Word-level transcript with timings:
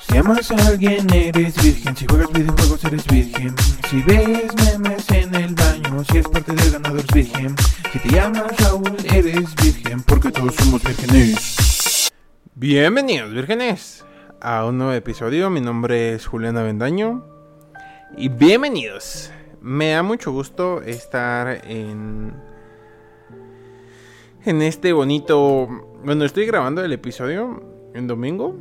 Si 0.00 0.16
amas 0.16 0.50
a 0.50 0.66
alguien 0.66 1.06
eres 1.12 1.62
virgen, 1.62 1.96
si 1.96 2.06
juegas 2.06 2.32
videojuegos 2.32 2.84
eres 2.84 3.06
virgen, 3.06 3.54
si 3.88 4.02
ves 4.02 4.54
memes 4.56 5.10
en 5.10 5.34
el 5.34 5.54
baño, 5.54 6.04
si 6.04 6.18
eres 6.18 6.28
parte 6.28 6.52
del 6.52 6.72
ganador 6.72 6.98
eres 7.00 7.14
virgen, 7.14 7.56
si 7.92 7.98
te 8.00 8.08
llamas 8.10 8.56
Raúl 8.58 8.96
eres 9.12 9.54
virgen, 9.56 10.02
porque 10.02 10.30
todos 10.30 10.54
somos 10.56 10.82
vírgenes. 10.82 12.10
Bienvenidos 12.54 13.32
vírgenes 13.32 14.04
a 14.40 14.66
un 14.66 14.78
nuevo 14.78 14.92
episodio, 14.92 15.48
mi 15.48 15.60
nombre 15.60 16.14
es 16.14 16.26
Julián 16.26 16.58
Avendaño. 16.58 17.24
Y 18.16 18.28
bienvenidos. 18.28 19.30
Me 19.62 19.92
da 19.92 20.02
mucho 20.02 20.32
gusto 20.32 20.82
estar 20.82 21.64
en 21.64 22.34
en 24.44 24.62
este 24.62 24.92
bonito, 24.92 25.68
bueno, 26.04 26.24
estoy 26.24 26.46
grabando 26.46 26.84
el 26.84 26.92
episodio 26.92 27.62
en 27.94 28.06
domingo 28.06 28.56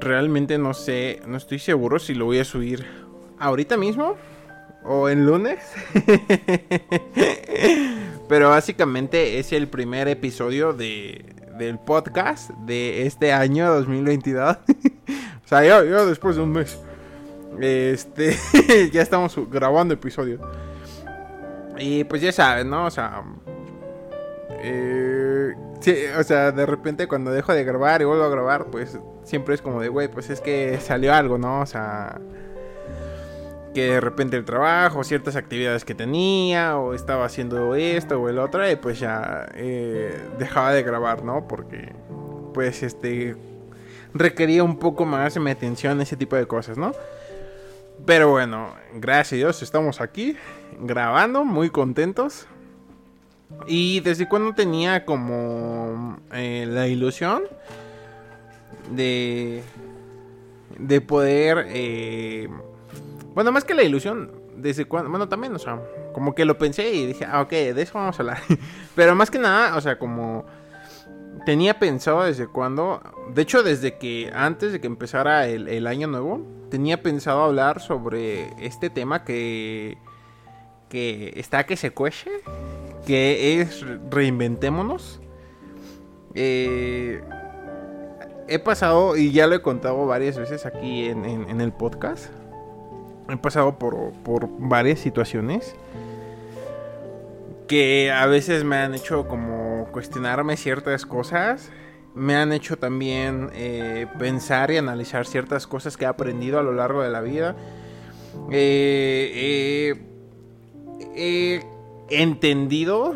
realmente 0.00 0.58
no 0.58 0.74
sé, 0.74 1.20
no 1.26 1.36
estoy 1.36 1.58
seguro 1.58 1.98
si 1.98 2.14
lo 2.14 2.24
voy 2.26 2.38
a 2.38 2.44
subir 2.44 2.86
ahorita 3.38 3.76
mismo 3.76 4.16
o 4.84 5.08
en 5.08 5.26
lunes. 5.26 5.58
Pero 8.28 8.50
básicamente 8.50 9.38
es 9.38 9.52
el 9.52 9.68
primer 9.68 10.08
episodio 10.08 10.72
de, 10.72 11.24
del 11.58 11.78
podcast 11.78 12.50
de 12.50 13.06
este 13.06 13.32
año 13.32 13.72
2022. 13.74 14.56
o 15.44 15.48
sea, 15.48 15.64
yo, 15.64 16.06
después 16.06 16.36
de 16.36 16.42
un 16.42 16.52
mes. 16.52 16.78
Este, 17.60 18.36
ya 18.92 19.02
estamos 19.02 19.36
grabando 19.50 19.92
episodio. 19.94 20.40
Y 21.78 22.04
pues 22.04 22.22
ya 22.22 22.32
saben, 22.32 22.70
¿no? 22.70 22.86
O 22.86 22.90
sea, 22.90 23.22
eh, 24.62 25.52
sí, 25.82 25.94
o 26.18 26.22
sea, 26.22 26.52
de 26.52 26.64
repente 26.64 27.06
cuando 27.06 27.30
dejo 27.30 27.52
de 27.52 27.64
grabar 27.64 28.00
y 28.00 28.04
vuelvo 28.04 28.24
a 28.24 28.28
grabar, 28.28 28.66
pues 28.66 28.98
siempre 29.24 29.54
es 29.54 29.62
como 29.62 29.80
de, 29.80 29.88
güey, 29.88 30.08
pues 30.08 30.30
es 30.30 30.40
que 30.40 30.78
salió 30.80 31.12
algo, 31.12 31.38
¿no? 31.38 31.60
O 31.60 31.66
sea, 31.66 32.20
que 33.74 33.92
de 33.92 34.00
repente 34.00 34.36
el 34.36 34.44
trabajo, 34.44 35.04
ciertas 35.04 35.36
actividades 35.36 35.84
que 35.84 35.94
tenía, 35.94 36.78
o 36.78 36.94
estaba 36.94 37.24
haciendo 37.24 37.74
esto 37.74 38.20
o 38.20 38.28
el 38.28 38.38
otro, 38.38 38.68
y 38.70 38.76
pues 38.76 39.00
ya 39.00 39.48
eh, 39.54 40.18
dejaba 40.38 40.72
de 40.72 40.82
grabar, 40.82 41.24
¿no? 41.24 41.48
Porque, 41.48 41.92
pues, 42.54 42.82
este, 42.82 43.36
requería 44.14 44.62
un 44.64 44.78
poco 44.78 45.04
más 45.04 45.34
de 45.34 45.40
mi 45.40 45.50
atención, 45.50 46.00
ese 46.00 46.16
tipo 46.16 46.36
de 46.36 46.46
cosas, 46.46 46.78
¿no? 46.78 46.92
Pero 48.04 48.30
bueno, 48.30 48.74
gracias 48.94 49.32
a 49.32 49.36
Dios, 49.36 49.62
estamos 49.62 50.00
aquí 50.00 50.36
grabando, 50.80 51.44
muy 51.44 51.70
contentos. 51.70 52.46
Y 53.66 54.00
desde 54.00 54.28
cuando 54.28 54.54
tenía 54.54 55.04
como 55.04 56.18
eh, 56.32 56.66
la 56.68 56.88
ilusión 56.88 57.42
de, 58.90 59.62
de 60.78 61.00
poder, 61.00 61.66
eh, 61.68 62.48
bueno, 63.34 63.52
más 63.52 63.64
que 63.64 63.74
la 63.74 63.82
ilusión, 63.82 64.32
desde 64.56 64.84
cuando, 64.84 65.10
bueno, 65.10 65.28
también, 65.28 65.54
o 65.54 65.58
sea, 65.58 65.80
como 66.12 66.34
que 66.34 66.44
lo 66.44 66.58
pensé 66.58 66.92
y 66.92 67.06
dije, 67.06 67.24
ah, 67.24 67.40
ok, 67.42 67.50
de 67.50 67.82
eso 67.82 67.94
vamos 67.94 68.18
a 68.18 68.22
hablar. 68.22 68.38
Pero 68.94 69.14
más 69.14 69.30
que 69.30 69.38
nada, 69.38 69.76
o 69.76 69.80
sea, 69.80 69.98
como 69.98 70.44
tenía 71.44 71.78
pensado 71.78 72.24
desde 72.24 72.46
cuando, 72.46 73.00
de 73.34 73.42
hecho, 73.42 73.62
desde 73.62 73.98
que 73.98 74.30
antes 74.34 74.72
de 74.72 74.80
que 74.80 74.86
empezara 74.86 75.48
el, 75.48 75.68
el 75.68 75.86
año 75.86 76.06
nuevo, 76.06 76.44
tenía 76.70 77.02
pensado 77.02 77.42
hablar 77.42 77.80
sobre 77.80 78.50
este 78.64 78.90
tema 78.90 79.24
que, 79.24 79.98
que 80.88 81.32
está 81.36 81.64
que 81.64 81.76
se 81.76 81.90
cuece, 81.90 82.30
que 83.06 83.60
es 83.60 83.84
reinventémonos. 84.10 85.20
Eh, 86.34 87.20
he 88.48 88.58
pasado, 88.58 89.16
y 89.16 89.32
ya 89.32 89.46
lo 89.46 89.54
he 89.54 89.62
contado 89.62 90.06
varias 90.06 90.38
veces 90.38 90.66
aquí 90.66 91.06
en, 91.06 91.60
el 91.60 91.72
podcast, 91.72 92.26
he 93.28 93.36
pasado 93.36 93.78
por, 93.78 94.12
varias 94.58 95.00
situaciones 95.00 95.74
que 97.68 98.10
a 98.10 98.26
veces 98.26 98.64
me 98.64 98.76
han 98.76 98.94
hecho 98.94 99.26
como 99.28 99.88
cuestionarme 99.92 100.56
ciertas 100.56 101.06
cosas. 101.06 101.70
Me 102.14 102.36
han 102.36 102.52
hecho 102.52 102.76
también 102.76 103.48
eh, 103.54 104.06
pensar 104.18 104.70
y 104.70 104.76
analizar 104.76 105.26
ciertas 105.26 105.66
cosas 105.66 105.96
que 105.96 106.04
he 106.04 106.08
aprendido 106.08 106.58
a 106.58 106.62
lo 106.62 106.74
largo 106.74 107.02
de 107.02 107.08
la 107.08 107.22
vida. 107.22 107.56
Eh, 108.50 109.96
he 111.16 111.71
entendido 112.20 113.14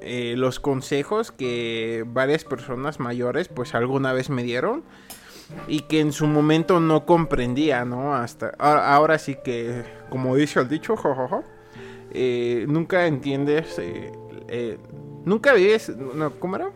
eh, 0.00 0.34
los 0.36 0.60
consejos 0.60 1.30
que 1.30 2.04
varias 2.06 2.44
personas 2.44 3.00
mayores 3.00 3.48
pues 3.48 3.74
alguna 3.74 4.12
vez 4.12 4.30
me 4.30 4.42
dieron 4.42 4.84
y 5.68 5.80
que 5.80 6.00
en 6.00 6.12
su 6.12 6.26
momento 6.26 6.80
no 6.80 7.04
comprendía, 7.06 7.84
¿no? 7.84 8.14
Hasta 8.14 8.54
ahora, 8.58 9.18
sí 9.18 9.36
que, 9.44 9.84
como 10.08 10.36
dice 10.36 10.60
el 10.60 10.68
dicho, 10.68 10.94
eh, 12.10 12.64
nunca 12.68 13.06
entiendes, 13.06 13.76
eh, 13.78 14.78
nunca 15.24 15.52
vives, 15.52 15.90
no, 15.90 16.30
¿cómo 16.38 16.56
era? 16.56 16.70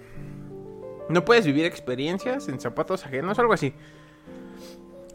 No 1.09 1.25
puedes 1.25 1.47
vivir 1.47 1.65
experiencias 1.65 2.49
en 2.49 2.61
zapatos 2.61 3.07
ajenos, 3.07 3.39
algo 3.39 3.55
así. 3.55 3.73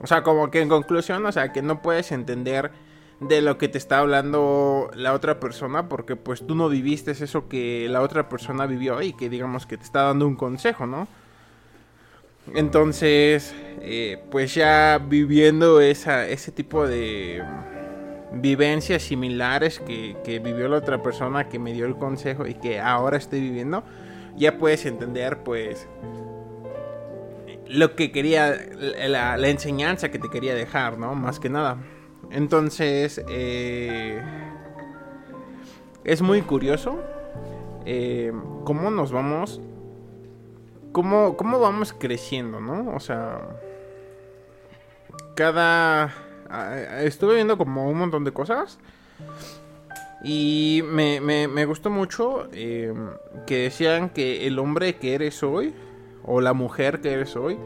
O 0.02 0.08
sea, 0.08 0.24
como 0.24 0.50
que 0.52 0.62
en 0.62 0.70
conclusión, 0.70 1.25
o 1.25 1.31
sea, 1.31 1.54
que 1.54 1.62
no 1.62 1.81
puedes 1.81 2.12
entender 2.12 2.72
de 3.19 3.41
lo 3.41 3.57
que 3.57 3.68
te 3.68 3.78
está 3.78 4.00
hablando 4.00 4.90
la 4.96 5.13
otra 5.13 5.40
persona 5.40 5.88
porque 5.88 6.16
pues 6.16 6.46
tú 6.46 6.56
no 6.56 6.69
viviste 6.69 7.12
eso 7.12 7.47
que 7.47 7.88
la 7.90 8.01
otra 8.01 8.29
persona 8.29 8.66
vivió 8.66 9.01
y 9.01 9.13
que 9.13 9.29
digamos 9.29 9.66
que 9.66 9.78
te 9.78 9.84
está 9.84 10.03
dando 10.03 10.28
un 10.28 10.35
consejo, 10.35 10.85
¿no? 10.85 11.07
Entonces, 12.53 13.56
eh, 13.81 14.22
pues 14.29 14.53
ya 14.53 15.00
viviendo 15.00 15.79
esa, 15.79 16.28
ese 16.28 16.51
tipo 16.51 16.85
de 16.85 17.41
vivencias 18.34 19.03
similares 19.03 19.80
que, 19.80 20.18
que 20.25 20.40
vivió 20.40 20.68
la 20.68 20.78
otra 20.78 21.01
persona 21.01 21.47
que 21.47 21.59
me 21.59 21.72
dio 21.72 21.85
el 21.85 21.95
consejo 21.95 22.45
y 22.45 22.56
que 22.56 22.80
ahora 22.80 23.18
estoy 23.18 23.40
viviendo, 23.40 23.84
ya 24.35 24.57
puedes 24.57 24.85
entender 24.85 25.44
pues 25.44 25.88
lo 27.68 27.95
que 27.95 28.12
quería, 28.12 28.57
la, 29.07 29.38
la 29.38 29.47
enseñanza 29.47 30.12
que 30.12 30.19
te 30.19 30.30
quería 30.30 30.53
dejar, 30.53 30.97
¿no? 30.97 31.16
Más 31.16 31.40
que 31.40 31.50
nada. 31.50 31.78
Entonces, 32.33 33.23
eh, 33.29 34.19
es 36.03 36.23
muy 36.23 36.41
curioso 36.41 36.99
eh, 37.85 38.33
cómo 38.66 38.89
nos 38.89 39.11
vamos, 39.11 39.61
cómo, 40.91 41.38
cómo 41.38 41.59
vamos 41.59 41.94
creciendo, 41.94 42.59
¿no? 42.59 42.95
O 42.95 42.99
sea, 42.99 43.39
cada... 45.35 46.11
Estuve 47.01 47.35
viendo 47.35 47.55
como 47.55 47.88
un 47.88 47.99
montón 47.99 48.23
de 48.23 48.31
cosas. 48.31 48.79
Y 50.23 50.81
me, 50.85 51.65
gustó 51.65 51.91
mucho 51.91 52.47
eh, 52.51 52.94
que 53.45 53.57
decían 53.57 54.09
que 54.09 54.47
el 54.47 54.57
hombre 54.57 54.95
que 54.95 55.13
eres 55.13 55.44
hoy, 55.44 55.75
o 56.23 56.41
la 56.41 56.53
mujer 56.53 57.00
que 57.00 57.13
eres 57.13 57.35
hoy, 57.35 57.59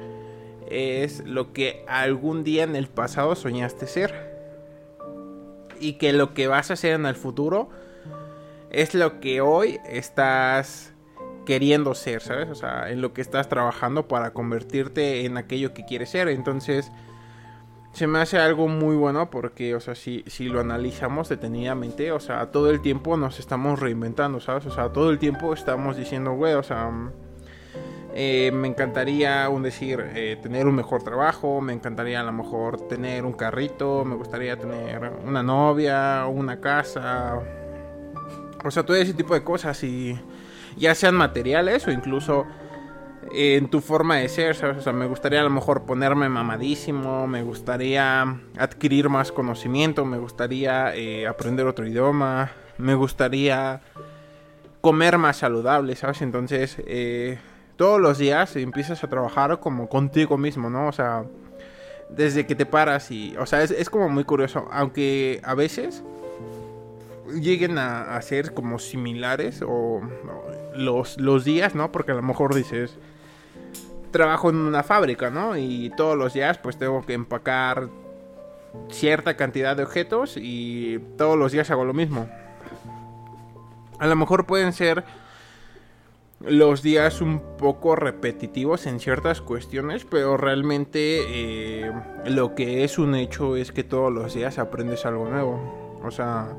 es 0.70 1.26
lo 1.26 1.54
que 1.54 1.86
algún 1.88 2.44
día 2.44 2.64
en 2.64 2.76
el 2.76 2.88
pasado 2.88 3.34
soñaste 3.36 3.88
ser 3.88 4.27
y 5.80 5.94
que 5.94 6.14
lo 6.14 6.34
que 6.34 6.48
vas 6.48 6.70
a 6.70 6.74
hacer 6.74 6.94
en 6.94 7.06
el 7.06 7.16
futuro 7.16 7.70
es 8.70 8.94
lo 8.94 9.20
que 9.20 9.42
hoy 9.42 9.80
estás 9.88 10.94
queriendo 11.46 11.96
ser, 11.96 12.22
¿sabes? 12.22 12.50
O 12.50 12.56
sea, 12.56 12.90
en 12.90 13.02
lo 13.02 13.14
que 13.14 13.22
estás 13.22 13.48
trabajando 13.48 14.08
para 14.08 14.34
convertirte 14.34 15.26
en 15.26 15.38
aquello 15.38 15.74
que 15.74 15.86
quieres 15.86 16.10
ser. 16.10 16.28
Entonces, 16.28 16.92
se 17.94 18.06
me 18.06 18.20
hace 18.20 18.38
algo 18.38 18.68
muy 18.68 18.96
bueno 18.96 19.30
porque, 19.30 19.74
o 19.74 19.80
sea, 19.80 19.96
si, 19.96 20.24
si 20.28 20.50
lo 20.50 20.60
analizamos 20.60 21.30
detenidamente, 21.30 22.12
o 22.12 22.20
sea, 22.20 22.52
todo 22.52 22.70
el 22.70 22.82
tiempo 22.82 23.16
nos 23.16 23.40
estamos 23.40 23.80
reinventando, 23.80 24.40
¿sabes? 24.40 24.66
O 24.66 24.72
sea, 24.72 24.92
todo 24.92 25.10
el 25.10 25.20
tiempo 25.20 25.54
estamos 25.54 25.96
diciendo, 25.96 26.34
güey, 26.34 26.54
o 26.54 26.64
sea 26.64 26.92
eh, 28.20 28.52
me 28.52 28.68
encantaría, 28.68 29.48
un 29.48 29.62
decir, 29.62 30.04
eh, 30.16 30.40
tener 30.42 30.66
un 30.66 30.74
mejor 30.74 31.04
trabajo, 31.04 31.62
me 31.62 31.72
encantaría 31.72 32.20
a 32.20 32.24
lo 32.24 32.34
mejor 32.34 32.88
tener 32.88 33.24
un 33.26 33.34
carrito, 33.34 34.04
me 34.06 34.16
gustaría 34.16 34.58
tener 34.58 35.12
una 35.24 35.44
novia, 35.44 36.26
una 36.26 36.60
casa, 36.60 37.40
o 38.66 38.72
sea, 38.72 38.84
todo 38.84 38.98
ese 38.98 39.14
tipo 39.14 39.36
de 39.36 39.44
cosas 39.44 39.84
y 39.84 40.20
ya 40.78 40.96
sean 40.96 41.14
materiales 41.14 41.86
o 41.86 41.92
incluso 41.92 42.48
en 43.32 43.70
tu 43.70 43.82
forma 43.82 44.16
de 44.16 44.30
ser, 44.30 44.56
¿sabes? 44.56 44.78
O 44.78 44.82
sea, 44.82 44.94
me 44.94 45.06
gustaría 45.06 45.42
a 45.42 45.44
lo 45.44 45.52
mejor 45.52 45.86
ponerme 45.86 46.28
mamadísimo, 46.28 47.28
me 47.28 47.44
gustaría 47.44 48.24
adquirir 48.58 49.10
más 49.10 49.32
conocimiento, 49.32 50.06
me 50.06 50.18
gustaría 50.18 50.96
eh, 50.96 51.28
aprender 51.28 51.68
otro 51.68 51.86
idioma, 51.86 52.50
me 52.80 52.96
gustaría 52.96 53.82
comer 54.82 55.20
más 55.20 55.38
saludable, 55.38 55.96
¿sabes? 55.96 56.24
Entonces, 56.24 56.78
eh, 56.88 57.38
todos 57.78 58.02
los 58.02 58.18
días 58.18 58.56
empiezas 58.56 59.04
a 59.04 59.08
trabajar 59.08 59.60
como 59.60 59.88
contigo 59.88 60.38
mismo, 60.38 60.70
¿no? 60.70 60.88
O 60.88 60.92
sea, 60.92 61.24
desde 62.10 62.46
que 62.46 62.56
te 62.56 62.66
paras 62.66 63.12
y, 63.12 63.36
o 63.38 63.46
sea, 63.46 63.64
es, 63.64 63.90
como 63.90 64.10
muy 64.10 64.24
curioso, 64.24 64.68
aunque 64.72 65.40
a 65.44 65.54
veces 65.54 66.04
lleguen 67.34 67.78
a, 67.78 68.20
ser 68.22 68.54
como 68.54 68.80
similares 68.80 69.62
o, 69.66 70.02
los, 70.76 71.18
los 71.20 71.46
días, 71.46 71.76
¿no? 71.76 71.92
Porque 71.92 72.12
a 72.12 72.16
lo 72.16 72.24
mejor 72.24 72.56
dices, 72.56 72.98
trabajo 74.12 74.50
en 74.50 74.58
una 74.58 74.84
fábrica, 74.84 75.30
¿no? 75.30 75.56
Y 75.58 75.92
todos 75.96 76.18
los 76.18 76.34
días 76.34 76.58
pues 76.58 76.78
tengo 76.78 77.06
que 77.06 77.14
empacar 77.14 77.90
cierta 78.90 79.38
cantidad 79.38 79.76
de 79.76 79.84
objetos 79.84 80.36
y 80.38 81.00
todos 81.18 81.38
los 81.38 81.52
días 81.52 81.70
hago 81.72 81.86
lo 81.86 81.94
mismo. 81.94 82.28
A 84.00 84.08
lo 84.08 84.16
mejor 84.16 84.46
pueden 84.46 84.74
ser 84.74 85.04
los 86.40 86.84
días 86.84 87.22
un 87.22 87.40
poco 87.58 87.96
repetitivos 87.96 88.86
en 88.86 89.00
ciertas 89.00 89.42
cuestiones, 89.42 90.06
pero 90.06 90.38
realmente 90.38 91.00
eh, 91.82 91.92
lo 92.26 92.54
que 92.54 92.84
es 92.84 93.00
un 93.00 93.16
hecho 93.16 93.56
es 93.56 93.72
que 93.72 93.84
todos 93.84 94.12
los 94.14 94.36
días 94.36 94.60
aprendes 94.60 95.06
algo 95.06 95.28
nuevo. 95.28 96.00
O 96.04 96.12
sea, 96.12 96.56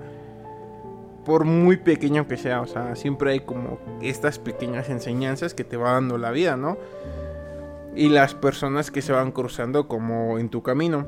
por 1.25 1.45
muy 1.45 1.77
pequeño 1.77 2.27
que 2.27 2.37
sea, 2.37 2.61
o 2.61 2.67
sea, 2.67 2.97
siempre 2.97 3.33
hay 3.33 3.41
como 3.41 3.79
estas 4.03 4.39
pequeñas 4.39 4.89
enseñanzas 4.89 5.55
que 5.55 5.65
te 5.65 5.77
va 5.77 5.93
dando 5.93 6.19
la 6.19 6.33
vida, 6.33 6.57
¿no? 6.57 6.77
Y 7.95 8.09
las 8.09 8.35
personas 8.35 8.91
que 8.91 9.01
se 9.01 9.13
van 9.13 9.31
cruzando 9.31 9.87
como 9.89 10.39
en 10.39 10.49
tu 10.49 10.63
camino. 10.63 11.07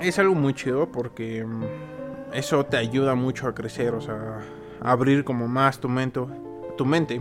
Es 0.00 0.18
algo 0.18 0.34
muy 0.34 0.54
chido 0.54 0.90
porque 0.92 1.44
mm, 1.44 1.64
eso 2.32 2.64
te 2.64 2.76
ayuda 2.76 3.14
mucho 3.14 3.48
a 3.48 3.54
crecer, 3.54 3.94
o 3.94 4.00
sea, 4.00 4.40
a 4.80 4.92
abrir 4.92 5.24
como 5.24 5.48
más 5.48 5.80
tu 5.80 5.88
mente 5.88 6.20
tu 6.78 6.86
mente. 6.86 7.20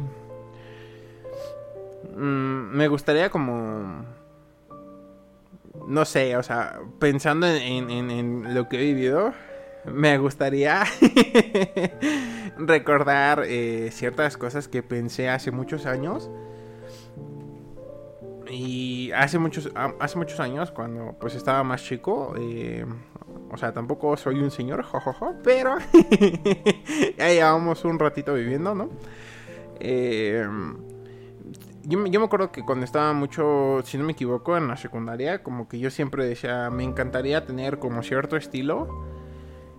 Mm, 2.16 2.72
me 2.72 2.88
gustaría 2.88 3.30
como... 3.30 4.06
No 5.86 6.06
sé, 6.06 6.38
o 6.38 6.44
sea, 6.44 6.80
pensando 7.00 7.48
en, 7.48 8.54
lo 8.54 8.68
que 8.68 8.78
he 8.78 8.94
vivido, 8.94 9.34
me 9.86 10.18
gustaría 10.18 10.84
recordar 12.58 13.44
eh, 13.46 13.90
ciertas 13.92 14.38
cosas 14.38 14.68
que 14.68 14.84
pensé 14.84 15.30
hace 15.30 15.52
muchos 15.52 15.86
años. 15.86 16.30
Y 18.50 19.12
hace 19.12 19.40
muchos, 19.40 19.72
hace 20.00 20.18
muchos 20.18 20.40
años, 20.40 20.72
cuando 20.72 21.16
pues 21.20 21.36
estaba 21.36 21.64
más 21.64 21.84
chico, 21.84 22.34
eh, 22.38 22.86
o 23.52 23.58
sea, 23.58 23.72
tampoco 23.72 24.18
soy 24.18 24.40
un 24.40 24.52
señor, 24.52 24.84
jojojo, 24.84 25.36
pero 25.44 25.78
ya 27.18 27.30
llevamos 27.30 27.86
un 27.86 28.00
ratito 28.00 28.34
viviendo, 28.34 28.76
¿no? 28.76 28.90
Eh, 29.80 30.48
yo, 31.88 31.98
me 32.00 32.18
acuerdo 32.18 32.52
que 32.52 32.66
cuando 32.66 32.84
estaba 32.84 33.14
mucho, 33.14 33.82
si 33.86 33.98
no 33.98 34.04
me 34.04 34.12
equivoco, 34.12 34.58
en 34.58 34.68
la 34.68 34.76
secundaria, 34.76 35.42
como 35.42 35.70
que 35.70 35.80
yo 35.80 35.90
siempre 35.90 36.26
decía, 36.26 36.70
me 36.70 36.84
encantaría 36.84 37.46
tener 37.46 37.80
como 37.80 38.04
cierto 38.04 38.36
estilo. 38.36 39.06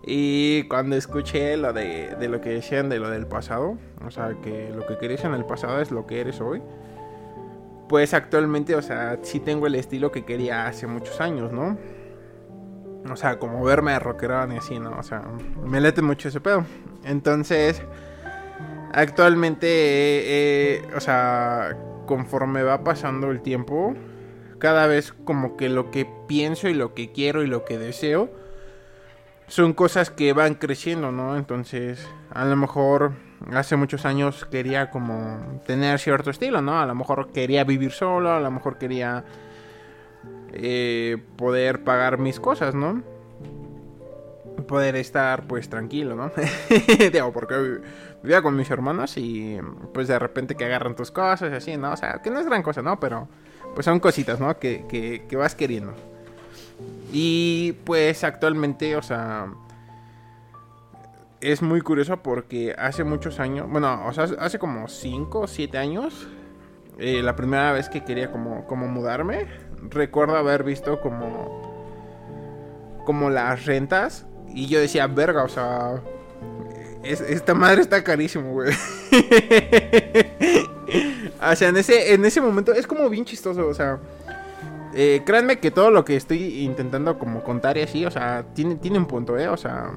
Y 0.07 0.63
cuando 0.69 0.97
escuché 0.97 1.59
lo 1.59 1.75
de, 1.75 2.17
lo 2.31 2.41
que 2.41 2.49
decían 2.49 2.89
de 2.89 2.99
lo 2.99 3.11
del 3.11 3.27
pasado, 3.27 3.77
o 4.07 4.11
sea, 4.11 4.37
que 4.43 4.71
lo 4.75 4.87
que 4.87 4.97
querías 4.97 5.23
en 5.25 5.35
el 5.35 5.45
pasado 5.45 5.83
es 5.83 5.91
lo 5.91 6.07
que 6.07 6.23
eres 6.23 6.41
hoy, 6.41 6.63
pues 7.91 8.15
actualmente, 8.15 8.75
o 8.75 8.81
sea, 8.81 9.19
sí 9.21 9.39
tengo 9.39 9.67
el 9.67 9.75
estilo 9.75 10.11
que 10.11 10.25
quería 10.25 10.67
hace 10.67 10.87
muchos 10.87 11.21
años, 11.21 11.53
¿no? 11.53 11.77
O 13.13 13.17
sea, 13.17 13.39
como 13.39 13.63
verme 13.63 13.93
de 13.93 13.99
rockerón 13.99 14.53
y 14.53 14.57
así, 14.57 14.79
¿no? 14.79 14.97
O 14.99 15.03
sea, 15.03 15.23
me 15.63 15.79
lete 15.79 16.01
mucho 16.01 16.29
ese 16.29 16.41
pedo. 16.41 16.65
Entonces, 17.05 17.83
actualmente, 18.93 20.83
o 20.95 21.01
sea, 21.01 21.77
conforme 22.07 22.63
va 22.63 22.85
pasando 22.85 23.31
el 23.31 23.41
tiempo, 23.43 23.95
cada 24.59 24.87
vez 24.87 25.13
como 25.25 25.57
que 25.57 25.69
lo 25.69 25.91
que 25.91 26.09
pienso 26.27 26.69
y 26.69 26.75
lo 26.75 26.95
que 26.95 27.13
quiero 27.13 27.43
y 27.43 27.47
lo 27.47 27.65
que 27.65 27.79
deseo 27.79 28.31
son 29.47 29.73
cosas 29.73 30.11
que 30.11 30.33
van 30.33 30.55
creciendo, 30.55 31.11
¿no? 31.11 31.37
Entonces, 31.37 32.07
a 32.31 32.45
lo 32.45 32.57
mejor 32.57 33.13
hace 33.53 33.77
muchos 33.77 34.05
años 34.05 34.45
quería 34.45 34.91
como 34.91 35.61
tener 35.67 35.99
cierto 35.99 36.31
estilo, 36.31 36.61
¿no? 36.61 36.81
A 36.81 36.87
lo 36.87 36.95
mejor 36.95 37.33
quería 37.33 37.65
vivir 37.65 37.93
solo, 37.93 38.33
a 38.33 38.41
lo 38.41 38.51
mejor 38.51 38.79
quería 38.79 39.25
eh, 40.53 41.17
poder 41.37 41.83
pagar 41.85 42.19
mis 42.19 42.41
cosas, 42.41 42.75
¿no? 42.75 43.03
Poder 44.67 44.97
estar 44.97 45.47
pues 45.47 45.69
tranquilo, 45.69 46.17
¿no? 46.17 46.33
Digo, 47.13 47.33
porque 47.33 47.81
vivía 48.23 48.43
con 48.43 48.57
mis 48.57 48.71
hermanos 48.71 49.17
y 49.17 49.59
pues 49.95 50.09
de 50.09 50.19
repente 50.19 50.57
que 50.57 50.65
agarran 50.65 50.97
tus 50.97 51.11
cosas 51.11 51.53
y 51.53 51.55
así, 51.55 51.77
¿no? 51.77 51.93
O 51.93 51.97
sea, 51.97 52.21
que 52.23 52.31
no 52.31 52.41
es 52.41 52.47
gran 52.47 52.63
cosa, 52.63 52.83
¿no? 52.83 52.99
Pero 52.99 53.29
pues 53.75 53.85
son 53.85 54.01
cositas, 54.01 54.41
¿no? 54.41 54.59
Que, 54.59 54.85
que, 55.29 55.37
vas 55.37 55.55
queriendo. 55.55 55.95
Y 57.13 57.73
pues 57.85 58.25
actualmente, 58.25 58.97
o 58.97 59.03
sea, 59.03 59.47
es 61.41 61.63
muy 61.63 61.81
curioso 61.81 62.23
porque 62.23 62.75
hace 62.77 63.05
muchos 63.05 63.39
años, 63.41 63.71
bueno, 63.71 64.07
o 64.07 64.13
sea, 64.13 64.27
hace 64.41 64.59
como 64.59 64.89
5 64.89 65.41
o 65.41 65.47
7 65.47 65.79
años, 65.79 66.29
eh, 66.99 67.23
la 67.23 67.37
primera 67.37 67.73
vez 67.73 67.89
que 67.89 68.05
quería 68.05 68.33
como, 68.33 68.67
como 68.67 68.89
mudarme, 68.89 69.47
recuerdo 69.83 70.37
haber 70.37 70.65
visto 70.65 71.01
como, 71.01 71.63
como 73.05 73.31
las 73.31 73.65
rentas 73.65 74.27
y 74.55 74.67
yo 74.67 74.81
decía, 74.81 75.07
verga, 75.07 75.45
o 75.45 75.49
sea, 75.49 76.01
esta 77.03 77.55
madre 77.55 77.83
está 77.83 78.03
carísimo, 78.03 78.53
güey. 78.53 78.73
o 81.41 81.57
sea, 81.57 81.69
en 81.69 81.77
ese, 81.77 82.13
en 82.13 82.25
ese 82.25 82.41
momento 82.41 82.73
es 82.73 82.87
como 82.87 83.09
bien 83.09 83.25
chistoso, 83.25 83.67
o 83.67 83.75
sea. 83.75 83.99
Eh, 84.95 85.23
créanme 85.25 85.59
que 85.61 85.71
todo 85.71 85.91
lo 85.91 86.05
que 86.05 86.17
estoy 86.17 86.63
intentando 86.65 87.19
como 87.19 87.45
contar 87.45 87.77
y 87.77 87.83
así, 87.83 88.05
o 88.07 88.11
sea, 88.11 88.47
tiene, 88.55 88.77
tiene 88.77 88.99
un 88.99 89.07
punto, 89.07 89.39
¿eh? 89.39 89.49
O 89.49 89.57
sea... 89.57 89.93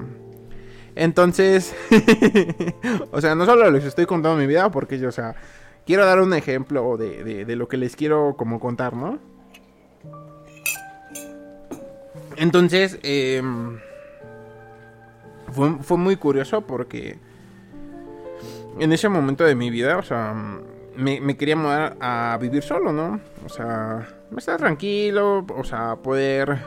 Entonces... 0.94 1.74
o 3.10 3.20
sea, 3.20 3.34
no 3.34 3.46
solo 3.46 3.70
les 3.70 3.84
estoy 3.84 4.04
contando 4.04 4.38
mi 4.38 4.46
vida, 4.46 4.70
porque 4.70 4.98
yo, 4.98 5.08
o 5.08 5.12
sea, 5.12 5.34
quiero 5.86 6.04
dar 6.04 6.20
un 6.20 6.34
ejemplo 6.34 6.98
de, 6.98 7.44
de 7.44 7.56
lo 7.56 7.68
que 7.68 7.78
les 7.78 7.96
quiero 7.96 8.36
como 8.36 8.60
contar, 8.60 8.94
¿no? 8.94 9.18
Entonces, 12.36 12.98
eh 13.02 13.42
fue, 15.52 15.96
muy 15.96 16.16
curioso 16.16 16.62
porque 16.62 17.18
en 18.78 18.92
ese 18.92 19.08
momento 19.08 19.44
de 19.44 19.54
mi 19.54 19.70
vida, 19.70 19.98
o 19.98 20.02
sea, 20.02 20.34
me, 20.96 21.36
quería 21.36 21.56
mudar 21.56 21.96
a 22.00 22.38
vivir 22.40 22.62
solo, 22.62 22.92
¿no? 22.92 23.20
O 23.44 23.48
sea, 23.48 24.08
estar 24.36 24.58
tranquilo, 24.58 25.46
o 25.56 25.64
sea, 25.64 25.96
poder, 25.96 26.58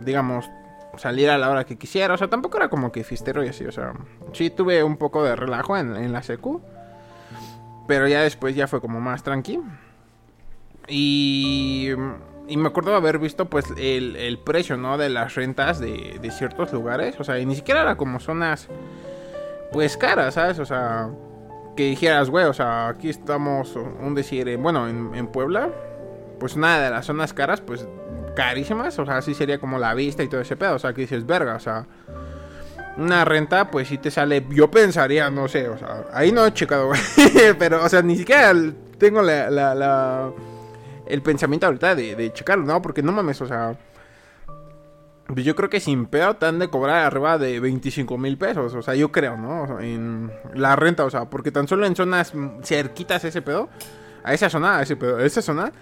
digamos, 0.00 0.48
salir 0.96 1.30
a 1.30 1.38
la 1.38 1.50
hora 1.50 1.64
que 1.64 1.76
quisiera. 1.76 2.14
O 2.14 2.18
sea, 2.18 2.28
tampoco 2.28 2.56
era 2.56 2.68
como 2.68 2.92
que 2.92 3.04
fistero 3.04 3.44
y 3.44 3.48
así, 3.48 3.64
o 3.64 3.72
sea, 3.72 3.94
sí 4.32 4.50
tuve 4.50 4.82
un 4.82 4.96
poco 4.96 5.24
de 5.24 5.36
relajo 5.36 5.76
en, 5.76 5.96
en 5.96 6.12
la 6.12 6.22
secu. 6.22 6.60
Pero 7.86 8.08
ya 8.08 8.22
después 8.22 8.54
ya 8.56 8.66
fue 8.66 8.80
como 8.80 9.00
más 9.00 9.22
tranqui. 9.22 9.60
Y 10.88 11.90
y 12.48 12.56
me 12.56 12.68
acuerdo 12.68 12.94
haber 12.94 13.18
visto 13.18 13.46
pues 13.46 13.66
el, 13.76 14.38
precio, 14.44 14.76
¿no? 14.76 14.98
De 14.98 15.08
las 15.08 15.34
rentas 15.34 15.80
de, 15.80 16.30
ciertos 16.30 16.72
lugares. 16.72 17.18
O 17.18 17.24
sea, 17.24 17.38
y 17.38 17.46
ni 17.46 17.56
siquiera 17.56 17.82
era 17.82 17.96
como 17.96 18.20
zonas 18.20 18.68
pues 19.72 19.96
caras, 19.96 20.34
¿sabes? 20.34 20.58
O 20.58 20.64
sea, 20.64 21.10
que 21.76 21.84
dijeras, 21.84 22.30
güey, 22.30 22.44
o 22.46 22.52
sea, 22.52 22.88
aquí 22.88 23.08
estamos, 23.08 23.74
un 23.76 24.14
decir, 24.14 24.56
bueno, 24.58 24.88
en, 24.88 25.26
Puebla, 25.26 25.70
pues 26.38 26.56
nada 26.56 26.84
de 26.84 26.90
las 26.90 27.06
zonas 27.06 27.32
caras, 27.32 27.60
pues 27.60 27.86
carísimas. 28.36 28.98
O 28.98 29.06
sea, 29.06 29.18
así 29.18 29.34
sería 29.34 29.58
como 29.58 29.78
la 29.78 29.94
vista 29.94 30.22
y 30.22 30.28
todo 30.28 30.40
ese 30.40 30.56
pedo. 30.56 30.76
O 30.76 30.78
sea, 30.78 30.92
que 30.92 31.02
dices, 31.02 31.26
verga, 31.26 31.56
o 31.56 31.60
sea, 31.60 31.86
una 32.96 33.24
renta, 33.24 33.70
pues 33.70 33.88
sí 33.88 33.98
te 33.98 34.10
sale, 34.10 34.46
yo 34.50 34.70
pensaría, 34.70 35.30
no 35.30 35.48
sé, 35.48 35.68
o 35.68 35.76
sea, 35.76 36.06
ahí 36.12 36.30
no 36.32 36.46
he 36.46 36.52
checado, 36.54 36.86
güey. 36.86 37.00
Pero, 37.58 37.84
o 37.84 37.88
sea, 37.88 38.02
ni 38.02 38.16
siquiera 38.16 38.52
tengo 38.98 39.20
la 39.20 40.32
el 41.06 41.22
pensamiento 41.22 41.66
ahorita 41.66 41.94
de, 41.94 42.14
de 42.14 42.32
checarlo, 42.32 42.64
¿no? 42.64 42.82
Porque 42.82 43.02
no 43.02 43.12
mames, 43.12 43.40
o 43.40 43.46
sea. 43.46 43.76
Pues 45.26 45.44
yo 45.44 45.56
creo 45.56 45.68
que 45.68 45.80
sin 45.80 46.06
pedo 46.06 46.36
te 46.36 46.46
han 46.46 46.60
de 46.60 46.68
cobrar 46.68 47.04
arriba 47.04 47.36
de 47.36 47.58
25 47.58 48.16
mil 48.16 48.38
pesos. 48.38 48.74
O 48.74 48.82
sea, 48.82 48.94
yo 48.94 49.10
creo, 49.10 49.36
¿no? 49.36 49.80
en 49.80 50.30
la 50.54 50.76
renta, 50.76 51.04
o 51.04 51.10
sea, 51.10 51.24
porque 51.24 51.50
tan 51.50 51.66
solo 51.66 51.84
en 51.84 51.96
zonas 51.96 52.32
cerquitas 52.62 53.24
ese 53.24 53.42
pedo, 53.42 53.68
a 54.22 54.34
esa 54.34 54.48
zona, 54.48 54.78
a 54.78 54.82
ese 54.82 54.94
pedo, 54.94 55.16
a 55.16 55.24
esa 55.24 55.42
zona, 55.42 55.72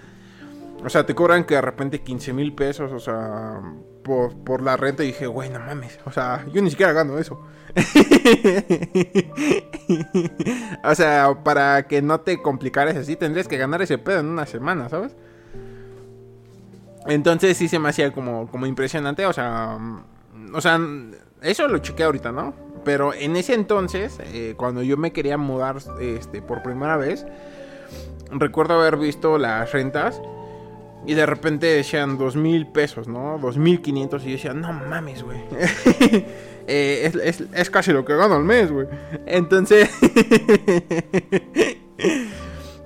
o 0.82 0.88
sea, 0.88 1.04
te 1.04 1.14
cobran 1.14 1.44
que 1.44 1.54
de 1.54 1.60
repente 1.60 2.00
15 2.00 2.32
mil 2.32 2.54
pesos, 2.54 2.90
o 2.92 2.98
sea, 2.98 3.60
por, 4.02 4.34
por 4.44 4.62
la 4.62 4.76
renta. 4.76 5.04
Y 5.04 5.08
dije, 5.08 5.26
güey, 5.26 5.50
no 5.50 5.60
mames, 5.60 5.98
o 6.04 6.10
sea, 6.10 6.46
yo 6.52 6.62
ni 6.62 6.70
siquiera 6.70 6.92
gano 6.92 7.18
eso. 7.18 7.40
o 10.84 10.94
sea, 10.94 11.42
para 11.42 11.88
que 11.88 12.02
no 12.02 12.20
te 12.20 12.40
complicaras 12.40 12.96
así, 12.96 13.16
tendrías 13.16 13.48
que 13.48 13.56
ganar 13.56 13.82
ese 13.82 13.98
pedo 13.98 14.20
en 14.20 14.26
una 14.26 14.46
semana, 14.46 14.88
¿sabes? 14.88 15.16
Entonces 17.06 17.56
sí 17.56 17.68
se 17.68 17.78
me 17.78 17.88
hacía 17.88 18.12
como, 18.12 18.48
como 18.48 18.66
impresionante, 18.66 19.26
o 19.26 19.32
sea, 19.32 19.78
o 20.52 20.60
sea, 20.60 20.80
eso 21.42 21.68
lo 21.68 21.78
chequé 21.78 22.04
ahorita, 22.04 22.32
¿no? 22.32 22.54
Pero 22.84 23.14
en 23.14 23.36
ese 23.36 23.54
entonces, 23.54 24.18
eh, 24.32 24.54
cuando 24.56 24.82
yo 24.82 24.96
me 24.96 25.12
quería 25.12 25.36
mudar 25.36 25.76
este, 26.00 26.42
por 26.42 26.62
primera 26.62 26.96
vez, 26.96 27.26
recuerdo 28.30 28.74
haber 28.74 28.96
visto 28.96 29.38
las 29.38 29.72
rentas 29.72 30.20
y 31.06 31.14
de 31.14 31.26
repente 31.26 31.66
decían 31.66 32.18
dos 32.18 32.36
mil 32.36 32.66
pesos, 32.66 33.08
¿no? 33.08 33.38
Dos 33.38 33.58
mil 33.58 33.82
quinientos 33.82 34.22
y 34.24 34.26
yo 34.26 34.32
decía, 34.32 34.54
no 34.54 34.72
mames, 34.72 35.22
güey. 35.22 35.40
Eh, 36.66 37.12
es, 37.52 37.70
casi 37.70 37.92
lo 37.92 38.04
que 38.04 38.14
gano 38.14 38.34
al 38.34 38.44
mes, 38.44 38.70
güey. 38.70 38.86
Entonces... 39.26 39.90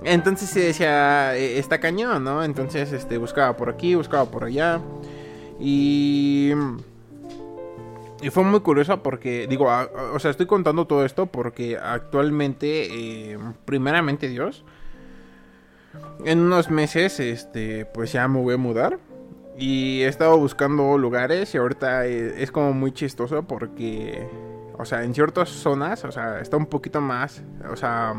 Entonces 0.03 0.49
se 0.49 0.61
decía, 0.61 1.35
eh, 1.35 1.59
está 1.59 1.79
cañón, 1.79 2.23
¿no? 2.23 2.41
Entonces 2.43 2.93
este, 2.93 3.17
buscaba 3.17 3.57
por 3.57 3.69
aquí, 3.69 3.95
buscaba 3.95 4.25
por 4.25 4.45
allá. 4.45 4.79
Y... 5.59 6.53
Y 8.21 8.31
fue 8.31 8.43
muy 8.43 8.59
curioso 8.59 9.01
porque, 9.01 9.47
digo, 9.47 9.69
o 10.13 10.19
sea, 10.19 10.31
estoy 10.31 10.45
contando 10.45 10.85
todo 10.85 11.05
esto 11.05 11.27
porque 11.27 11.77
actualmente, 11.77 13.31
eh, 13.31 13.39
primeramente 13.63 14.27
Dios, 14.27 14.65
en 16.25 16.39
unos 16.39 16.69
meses, 16.69 17.19
este, 17.21 17.85
pues 17.85 18.11
ya 18.11 18.27
me 18.27 18.41
voy 18.41 18.55
a 18.55 18.57
mudar. 18.57 18.99
Y 19.59 20.03
he 20.03 20.07
estado 20.07 20.37
buscando 20.37 20.97
lugares 20.97 21.53
y 21.53 21.57
ahorita 21.57 22.05
eh, 22.07 22.41
es 22.41 22.49
como 22.49 22.71
muy 22.71 22.93
chistoso 22.93 23.43
porque, 23.43 24.25
o 24.77 24.85
sea, 24.85 25.03
en 25.03 25.13
ciertas 25.13 25.49
zonas, 25.49 26.05
o 26.05 26.11
sea, 26.13 26.39
está 26.39 26.55
un 26.55 26.65
poquito 26.65 27.01
más, 27.01 27.43
o 27.69 27.75
sea, 27.75 28.13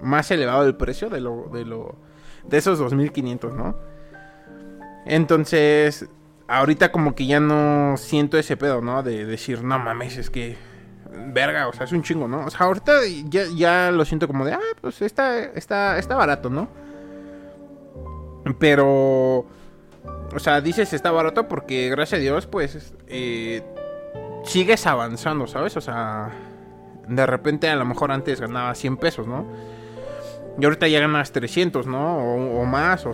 más 0.00 0.30
elevado 0.30 0.64
el 0.66 0.74
precio 0.74 1.10
de 1.10 1.20
lo, 1.20 1.50
de 1.52 1.66
lo, 1.66 1.96
de 2.48 2.56
esos 2.56 2.78
2500, 2.78 3.52
¿no? 3.52 3.76
Entonces, 5.04 6.08
ahorita 6.48 6.90
como 6.90 7.14
que 7.14 7.26
ya 7.26 7.38
no 7.38 7.98
siento 7.98 8.38
ese 8.38 8.56
pedo, 8.56 8.80
¿no? 8.80 9.02
De 9.02 9.26
decir, 9.26 9.62
no 9.62 9.78
mames, 9.78 10.16
es 10.16 10.30
que, 10.30 10.56
verga, 11.34 11.68
o 11.68 11.74
sea, 11.74 11.84
es 11.84 11.92
un 11.92 12.02
chingo, 12.02 12.28
¿no? 12.28 12.46
O 12.46 12.50
sea, 12.50 12.66
ahorita 12.66 12.92
ya, 13.28 13.44
ya 13.54 13.90
lo 13.90 14.06
siento 14.06 14.26
como 14.26 14.46
de, 14.46 14.54
ah, 14.54 14.60
pues 14.80 15.02
está, 15.02 15.38
está, 15.38 15.98
está 15.98 16.16
barato, 16.16 16.48
¿no? 16.48 16.68
Pero 18.58 19.46
o 20.34 20.38
sea, 20.38 20.60
dices 20.60 20.92
está 20.92 21.10
barato 21.10 21.48
porque 21.48 21.88
gracias 21.88 22.18
a 22.18 22.22
Dios, 22.22 22.46
pues, 22.46 22.94
eh, 23.08 23.62
sigues 24.44 24.86
avanzando, 24.86 25.46
¿sabes? 25.46 25.76
O 25.76 25.80
sea, 25.80 26.30
de 27.08 27.26
repente 27.26 27.68
a 27.68 27.76
lo 27.76 27.84
mejor 27.84 28.12
antes 28.12 28.40
ganaba 28.40 28.74
100 28.74 28.96
pesos, 28.96 29.26
¿no? 29.26 29.46
Y 30.58 30.64
ahorita 30.64 30.88
ya 30.88 31.00
ganas 31.00 31.32
300, 31.32 31.86
¿no? 31.86 32.18
O, 32.18 32.64
más, 32.64 33.04
o, 33.04 33.10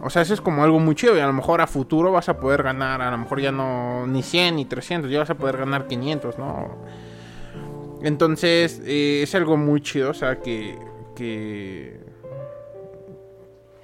o, 0.00 0.10
sea, 0.10 0.20
eso 0.20 0.34
es 0.34 0.40
como 0.42 0.62
algo 0.62 0.78
muy 0.78 0.94
chido. 0.94 1.16
Y 1.16 1.20
a 1.20 1.26
lo 1.26 1.32
mejor 1.32 1.62
a 1.62 1.66
futuro 1.66 2.12
vas 2.12 2.28
a 2.28 2.38
poder 2.38 2.62
ganar, 2.62 3.00
a 3.00 3.10
lo 3.10 3.16
mejor 3.16 3.40
ya 3.40 3.52
no 3.52 4.06
ni 4.06 4.22
100 4.22 4.56
ni 4.56 4.66
300, 4.66 5.10
ya 5.10 5.20
vas 5.20 5.30
a 5.30 5.34
poder 5.36 5.56
ganar 5.56 5.86
500, 5.86 6.38
¿no? 6.38 6.76
Entonces, 8.02 8.82
eh, 8.84 9.20
es 9.22 9.34
algo 9.34 9.56
muy 9.56 9.80
chido, 9.80 10.10
o 10.10 10.14
sea, 10.14 10.40
que, 10.40 10.78
que 11.14 12.05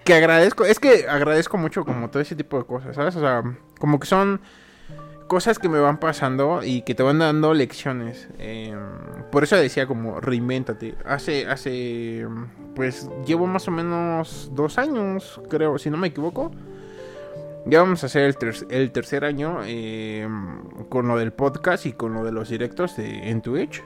que 0.04 0.14
agradezco, 0.14 0.64
es 0.64 0.78
que 0.78 1.06
agradezco 1.08 1.58
mucho 1.58 1.84
como 1.84 2.10
todo 2.10 2.22
ese 2.22 2.36
tipo 2.36 2.58
de 2.58 2.64
cosas, 2.64 2.96
¿sabes? 2.96 3.16
O 3.16 3.20
sea, 3.20 3.42
como 3.78 4.00
que 4.00 4.06
son 4.06 4.40
cosas 5.26 5.58
que 5.58 5.68
me 5.68 5.80
van 5.80 5.98
pasando 5.98 6.62
y 6.62 6.82
que 6.82 6.94
te 6.94 7.02
van 7.02 7.18
dando 7.18 7.54
lecciones. 7.54 8.28
Em, 8.38 8.78
por 9.30 9.44
eso 9.44 9.56
decía 9.56 9.86
como 9.86 10.20
reinvéntate. 10.20 10.94
Hace, 11.06 11.46
hace, 11.46 12.26
pues 12.74 13.08
llevo 13.26 13.46
más 13.46 13.66
o 13.68 13.70
menos 13.70 14.50
dos 14.52 14.76
años, 14.76 15.40
creo, 15.48 15.78
si 15.78 15.88
no 15.88 15.96
me 15.96 16.08
equivoco. 16.08 16.50
Ya 17.64 17.80
vamos 17.80 18.02
a 18.02 18.06
hacer 18.06 18.36
el, 18.40 18.54
el 18.70 18.92
tercer 18.92 19.24
año 19.24 19.60
em, 19.64 20.64
con 20.88 21.08
lo 21.08 21.16
del 21.16 21.32
podcast 21.32 21.86
y 21.86 21.92
con 21.92 22.12
lo 22.12 22.24
de 22.24 22.32
los 22.32 22.48
directos 22.48 22.96
de, 22.96 23.30
en 23.30 23.40
Twitch. 23.40 23.82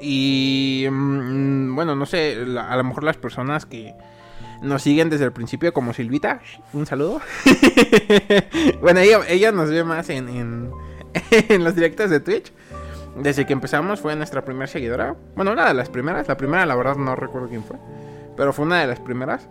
Y 0.00 0.84
em, 0.86 1.74
bueno, 1.74 1.94
no 1.94 2.06
sé, 2.06 2.38
a 2.58 2.76
lo 2.76 2.84
mejor 2.84 3.04
las 3.04 3.18
personas 3.18 3.66
que 3.66 3.94
nos 4.62 4.82
siguen 4.82 5.10
desde 5.10 5.24
el 5.24 5.32
principio 5.32 5.72
como 5.72 5.92
Silvita. 5.92 6.40
Un 6.72 6.86
saludo. 6.86 7.20
bueno, 8.80 9.00
ella, 9.00 9.52
nos 9.52 9.70
ve 9.70 9.84
más 9.84 10.08
en, 10.10 10.28
en, 11.30 11.64
los 11.64 11.74
directos 11.74 12.10
de 12.10 12.20
Twitch. 12.20 12.52
Desde 13.16 13.46
que 13.46 13.52
empezamos 13.52 14.00
fue 14.00 14.14
nuestra 14.16 14.44
primera 14.44 14.66
seguidora. 14.66 15.16
Bueno, 15.34 15.52
una 15.52 15.66
de 15.66 15.74
las 15.74 15.88
primeras. 15.88 16.28
La 16.28 16.36
primera, 16.36 16.66
la 16.66 16.74
verdad, 16.74 16.96
no 16.96 17.16
recuerdo 17.16 17.48
quién 17.48 17.64
fue. 17.64 17.76
Pero 18.36 18.52
fue 18.52 18.64
una 18.64 18.80
de 18.80 18.86
las 18.86 19.00
primeras. 19.00 19.48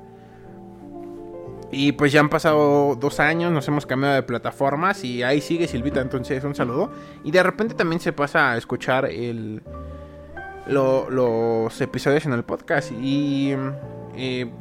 Y 1.72 1.92
pues 1.92 2.12
ya 2.12 2.20
han 2.20 2.30
pasado 2.30 2.96
dos 2.96 3.20
años, 3.20 3.52
nos 3.52 3.68
hemos 3.68 3.86
cambiado 3.86 4.16
de 4.16 4.24
plataformas 4.24 5.04
y 5.04 5.22
ahí 5.22 5.40
sigue 5.40 5.68
Silvita, 5.68 6.02
entonces 6.02 6.44
un 6.44 6.56
saludo. 6.56 6.92
Y 7.24 7.30
de 7.30 7.44
repente 7.44 7.76
también 7.76 8.00
se 8.00 8.12
pasa 8.12 8.54
a 8.54 8.58
escuchar 8.58 9.06
el, 9.06 9.62
los 10.66 11.82
episodios 11.82 12.26
en 12.26 12.34
el 12.34 12.44
podcast. 12.44 12.92
Y 12.92 13.54
eh, 14.16 14.52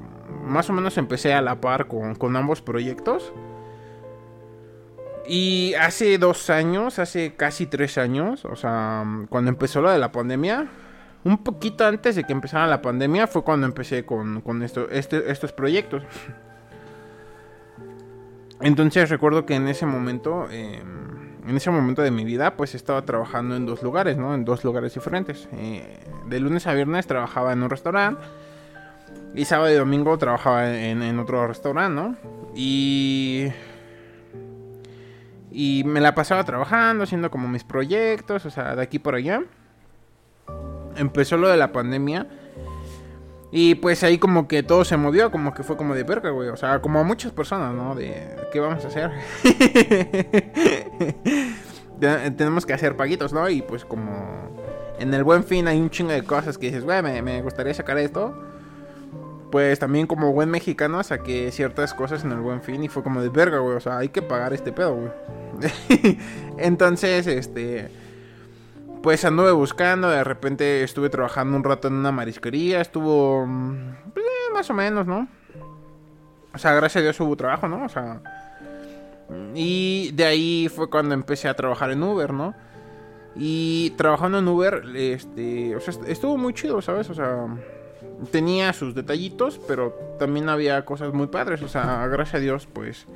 más 0.44 0.68
o 0.70 0.72
menos 0.72 0.98
empecé 0.98 1.34
a 1.34 1.42
la 1.42 1.60
par 1.60 1.86
con, 1.86 2.36
ambos 2.36 2.62
proyectos. 2.62 3.32
Y 5.26 5.74
hace 5.74 6.16
dos 6.16 6.48
años, 6.48 6.98
hace 6.98 7.34
casi 7.34 7.66
tres 7.66 7.98
años, 7.98 8.46
o 8.46 8.56
sea, 8.56 9.04
cuando 9.28 9.50
empezó 9.50 9.82
lo 9.82 9.90
de 9.90 9.98
la 9.98 10.10
pandemia, 10.10 10.68
un 11.24 11.44
poquito 11.44 11.86
antes 11.86 12.16
de 12.16 12.24
que 12.24 12.32
empezara 12.32 12.66
la 12.66 12.80
pandemia, 12.80 13.26
fue 13.26 13.44
cuando 13.44 13.66
empecé 13.66 14.06
con, 14.06 14.42
este, 14.62 15.30
estos 15.30 15.52
proyectos. 15.52 16.02
Entonces 18.60 19.10
recuerdo 19.10 19.44
que 19.44 19.54
en 19.54 19.68
ese 19.68 19.84
momento, 19.84 20.48
em, 20.50 21.38
en 21.46 21.56
ese 21.56 21.70
momento 21.70 22.00
de 22.00 22.10
mi 22.10 22.24
vida, 22.24 22.56
pues 22.56 22.74
estaba 22.74 23.02
trabajando 23.02 23.54
en 23.54 23.66
dos 23.66 23.82
lugares, 23.82 24.16
¿no? 24.16 24.34
En 24.34 24.44
dos 24.46 24.64
lugares 24.64 24.94
diferentes. 24.94 25.48
Eh, 25.52 26.00
de 26.26 26.40
lunes 26.40 26.66
a 26.66 26.72
viernes 26.72 27.06
trabajaba 27.06 27.52
en 27.52 27.62
un 27.62 27.70
restaurante 27.70 28.22
y 29.34 29.44
sábado 29.44 29.70
y 29.70 29.76
domingo 29.76 30.16
trabajaba 30.18 30.76
en, 30.76 31.18
otro 31.18 31.46
restaurante, 31.46 31.94
¿no? 31.94 32.16
Y. 32.54 33.48
Y 35.50 35.82
me 35.84 36.00
la 36.00 36.14
pasaba 36.14 36.44
trabajando, 36.44 37.04
haciendo 37.04 37.30
como 37.30 37.48
mis 37.48 37.64
proyectos, 37.64 38.44
o 38.46 38.50
sea, 38.50 38.76
de 38.76 38.82
aquí 38.82 38.98
por 38.98 39.14
allá. 39.14 39.42
Empezó 40.96 41.36
lo 41.36 41.48
de 41.48 41.56
la 41.56 41.72
pandemia. 41.72 42.26
Y 43.50 43.76
pues 43.76 44.04
ahí 44.04 44.18
como 44.18 44.46
que 44.46 44.62
todo 44.62 44.84
se 44.84 44.96
movió, 44.98 45.30
como 45.30 45.54
que 45.54 45.62
fue 45.62 45.76
como 45.76 45.94
de 45.94 46.02
verga, 46.02 46.30
güey. 46.30 46.50
O 46.50 46.56
sea, 46.56 46.80
como 46.80 47.00
a 47.00 47.02
muchas 47.02 47.32
personas, 47.32 47.74
¿no? 47.74 47.94
De, 47.94 48.36
¿qué 48.52 48.60
vamos 48.60 48.84
a 48.84 48.88
hacer? 48.88 49.10
Tenemos 52.36 52.66
que 52.66 52.74
hacer 52.74 52.94
paguitos, 52.96 53.32
¿no? 53.32 53.48
Y 53.48 53.62
pues 53.62 53.84
como 53.84 54.50
en 54.98 55.14
el 55.14 55.24
buen 55.24 55.44
fin 55.44 55.66
hay 55.66 55.80
un 55.80 55.90
chingo 55.90 56.12
de 56.12 56.22
cosas 56.22 56.58
que 56.58 56.66
dices, 56.66 56.84
güey, 56.84 57.02
me, 57.02 57.22
me 57.22 57.40
gustaría 57.40 57.72
sacar 57.72 57.98
esto 57.98 58.47
pues 59.50 59.78
también 59.78 60.06
como 60.06 60.32
buen 60.32 60.50
mexicano 60.50 61.02
saqué 61.02 61.50
ciertas 61.52 61.94
cosas 61.94 62.24
en 62.24 62.32
el 62.32 62.40
buen 62.40 62.60
fin 62.60 62.84
y 62.84 62.88
fue 62.88 63.02
como 63.02 63.22
de 63.22 63.30
verga, 63.30 63.58
güey. 63.58 63.76
O 63.76 63.80
sea, 63.80 63.98
hay 63.98 64.10
que 64.10 64.20
pagar 64.20 64.52
este 64.52 64.72
pedo, 64.72 64.94
güey. 64.94 65.10
Entonces, 66.58 67.26
este. 67.26 67.90
Pues 69.02 69.24
anduve 69.24 69.52
buscando, 69.52 70.10
de 70.10 70.24
repente 70.24 70.82
estuve 70.82 71.08
trabajando 71.08 71.56
un 71.56 71.64
rato 71.64 71.88
en 71.88 71.94
una 71.94 72.12
marisquería, 72.12 72.80
estuvo. 72.80 73.46
Pues, 74.12 74.24
eh, 74.26 74.52
más 74.52 74.68
o 74.68 74.74
menos, 74.74 75.06
¿no? 75.06 75.28
O 76.52 76.58
sea, 76.58 76.74
gracias 76.74 77.00
a 77.00 77.04
Dios 77.04 77.20
hubo 77.20 77.36
trabajo, 77.36 77.68
¿no? 77.68 77.84
O 77.84 77.88
sea. 77.88 78.20
Y 79.54 80.10
de 80.12 80.24
ahí 80.24 80.68
fue 80.74 80.90
cuando 80.90 81.14
empecé 81.14 81.48
a 81.48 81.54
trabajar 81.54 81.90
en 81.90 82.02
Uber, 82.02 82.32
¿no? 82.32 82.54
Y 83.36 83.90
trabajando 83.96 84.40
en 84.40 84.48
Uber, 84.48 84.82
este. 84.94 85.74
O 85.76 85.80
sea, 85.80 85.94
estuvo 86.06 86.36
muy 86.36 86.52
chido, 86.52 86.82
¿sabes? 86.82 87.08
O 87.08 87.14
sea 87.14 87.46
tenía 88.30 88.72
sus 88.72 88.94
detallitos, 88.94 89.60
pero 89.66 89.92
también 90.18 90.48
había 90.48 90.84
cosas 90.84 91.12
muy 91.12 91.28
padres. 91.28 91.62
O 91.62 91.68
sea, 91.68 92.06
gracias 92.06 92.36
a 92.36 92.38
Dios, 92.38 92.68
pues 92.72 93.06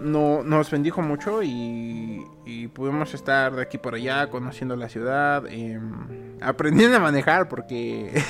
no, 0.00 0.42
nos 0.42 0.70
bendijo 0.70 1.02
mucho 1.02 1.42
y, 1.42 2.26
y 2.44 2.68
pudimos 2.68 3.14
estar 3.14 3.54
de 3.54 3.62
aquí 3.62 3.78
por 3.78 3.94
allá 3.94 4.28
conociendo 4.28 4.76
la 4.76 4.88
ciudad, 4.88 5.44
em, 5.48 6.38
aprendiendo 6.40 6.96
a 6.96 7.00
manejar 7.00 7.48
porque, 7.48 8.22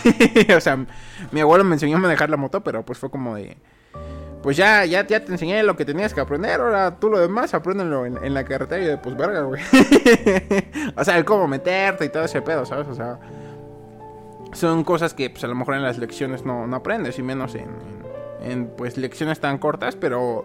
o 0.56 0.60
sea, 0.60 0.84
mi 1.30 1.40
abuelo 1.40 1.64
me 1.64 1.74
enseñó 1.74 1.96
a 1.96 2.00
manejar 2.00 2.30
la 2.30 2.36
moto, 2.36 2.62
pero 2.62 2.84
pues 2.84 2.98
fue 2.98 3.10
como 3.10 3.36
de, 3.36 3.56
pues 4.42 4.56
ya, 4.56 4.84
ya, 4.84 5.06
ya 5.06 5.24
te 5.24 5.32
enseñé 5.32 5.62
lo 5.62 5.76
que 5.76 5.84
tenías 5.84 6.12
que 6.14 6.20
aprender, 6.20 6.60
ahora 6.60 6.98
tú 6.98 7.08
lo 7.08 7.18
demás 7.18 7.54
apréndelo 7.54 8.06
en, 8.06 8.22
en 8.22 8.34
la 8.34 8.44
carretera 8.44 8.82
y 8.82 8.86
de 8.86 8.98
pues 8.98 9.16
verga, 9.16 9.42
güey. 9.42 9.62
o 10.96 11.04
sea, 11.04 11.16
el 11.16 11.24
cómo 11.24 11.48
meterte 11.48 12.04
y 12.04 12.08
todo 12.08 12.24
ese 12.24 12.42
pedo, 12.42 12.66
¿sabes? 12.66 12.88
O 12.88 12.94
sea 12.94 13.18
son 14.52 14.84
cosas 14.84 15.14
que 15.14 15.30
pues 15.30 15.44
a 15.44 15.48
lo 15.48 15.54
mejor 15.54 15.74
en 15.74 15.82
las 15.82 15.98
lecciones 15.98 16.44
no, 16.44 16.66
no 16.66 16.76
aprendes, 16.76 17.18
y 17.18 17.22
menos 17.22 17.54
en, 17.54 17.70
en, 18.42 18.68
pues 18.68 18.96
lecciones 18.96 19.40
tan 19.40 19.58
cortas, 19.58 19.96
pero 19.96 20.44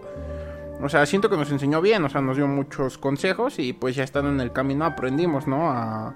o 0.80 0.88
sea, 0.88 1.06
siento 1.06 1.28
que 1.28 1.36
nos 1.36 1.50
enseñó 1.50 1.80
bien, 1.80 2.04
o 2.04 2.08
sea, 2.08 2.20
nos 2.20 2.36
dio 2.36 2.46
muchos 2.46 2.98
consejos 2.98 3.58
y 3.58 3.72
pues 3.72 3.96
ya 3.96 4.04
estando 4.04 4.30
en 4.30 4.40
el 4.40 4.52
camino 4.52 4.84
aprendimos, 4.84 5.46
¿no? 5.46 5.70
A, 5.70 6.14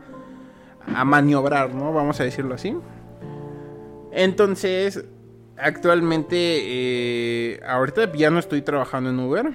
a 0.94 1.04
maniobrar, 1.04 1.74
¿no? 1.74 1.92
Vamos 1.92 2.20
a 2.20 2.24
decirlo 2.24 2.54
así. 2.54 2.76
Entonces, 4.12 5.04
actualmente, 5.56 6.36
eh, 6.36 7.60
ahorita 7.66 8.12
ya 8.12 8.30
no 8.30 8.38
estoy 8.38 8.62
trabajando 8.62 9.10
en 9.10 9.18
Uber. 9.18 9.52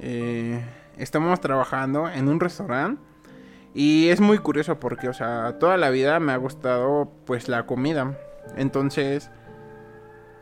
Eh, 0.00 0.62
estamos 0.98 1.40
trabajando 1.40 2.08
en 2.08 2.28
un 2.28 2.40
restaurante 2.40 3.00
y 3.74 4.08
es 4.08 4.20
muy 4.20 4.38
curioso 4.38 4.78
porque, 4.78 5.08
o 5.08 5.12
sea, 5.12 5.58
toda 5.58 5.76
la 5.76 5.90
vida 5.90 6.20
me 6.20 6.32
ha 6.32 6.36
gustado 6.36 7.10
pues 7.26 7.48
la 7.48 7.66
comida. 7.66 8.16
Entonces, 8.56 9.30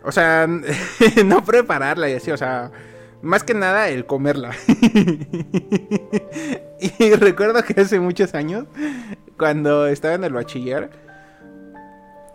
o 0.03 0.13
sea, 0.13 0.47
no 1.25 1.45
prepararla 1.45 2.11
y 2.11 2.15
así, 2.15 2.31
o 2.31 2.37
sea, 2.37 2.71
más 3.23 3.43
que 3.43 3.55
nada 3.55 3.89
el 3.89 4.05
comerla. 4.05 4.51
y 6.81 7.15
recuerdo 7.15 7.63
que 7.63 7.81
hace 7.81 7.99
muchos 8.01 8.35
años, 8.35 8.67
cuando 9.39 9.87
estaba 9.87 10.15
en 10.15 10.25
el 10.25 10.35
bachiller, 10.35 10.91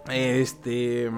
este 0.10 1.12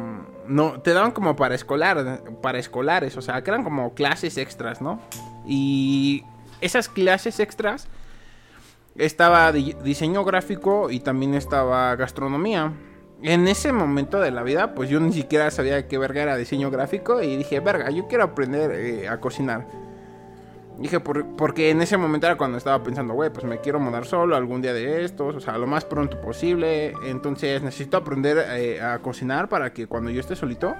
no 0.48 0.82
te 0.82 0.94
daban 0.94 1.12
como 1.12 1.36
para 1.36 1.54
escolar 1.54 2.24
para 2.42 2.58
escolares 2.58 3.16
o 3.18 3.22
sea 3.22 3.44
que 3.44 3.52
eran 3.52 3.64
como 3.64 3.94
clases 3.94 4.36
extras 4.38 4.82
no 4.82 5.00
y 5.46 6.24
esas 6.60 6.90
clases 6.90 7.40
extras 7.40 7.88
estaba 9.00 9.52
diseño 9.52 10.24
gráfico 10.24 10.92
y 10.92 11.00
también 11.00 11.34
estaba 11.34 11.96
gastronomía 11.96 12.74
en 13.22 13.48
ese 13.48 13.74
momento 13.74 14.20
de 14.20 14.32
la 14.32 14.44
vida 14.44 14.76
pues 14.76 14.90
yo 14.90 15.00
ni 15.00 15.12
siquiera 15.12 15.52
sabía 15.52 15.88
qué 15.88 15.98
verga 15.98 16.22
era 16.22 16.38
diseño 16.38 16.72
gráfico 16.72 17.22
y 17.22 17.36
dije 17.36 17.60
verga 17.60 17.90
yo 17.90 18.08
quiero 18.08 18.24
aprender 18.24 18.72
eh, 18.72 19.08
a 19.10 19.20
cocinar 19.20 19.68
Dije, 20.80 21.02
porque 21.02 21.72
en 21.72 21.82
ese 21.82 21.98
momento 21.98 22.26
era 22.26 22.38
cuando 22.38 22.58
estaba 22.58 22.82
pensando, 22.82 23.14
güey, 23.14 23.30
pues 23.30 23.44
me 23.44 23.60
quiero 23.60 23.82
mudar 23.82 24.06
solo 24.06 24.38
algún 24.38 24.62
día 24.62 24.74
de 24.74 25.04
estos, 25.04 25.36
o 25.36 25.40
sea, 25.42 25.58
lo 25.58 25.68
más 25.68 25.84
pronto 25.84 26.22
posible. 26.22 26.94
Entonces 27.04 27.62
necesito 27.62 27.98
aprender 27.98 28.38
eh, 28.52 28.82
a 28.82 29.00
cocinar 29.00 29.50
para 29.50 29.74
que 29.74 29.88
cuando 29.88 30.10
yo 30.10 30.22
esté 30.22 30.38
solito, 30.38 30.76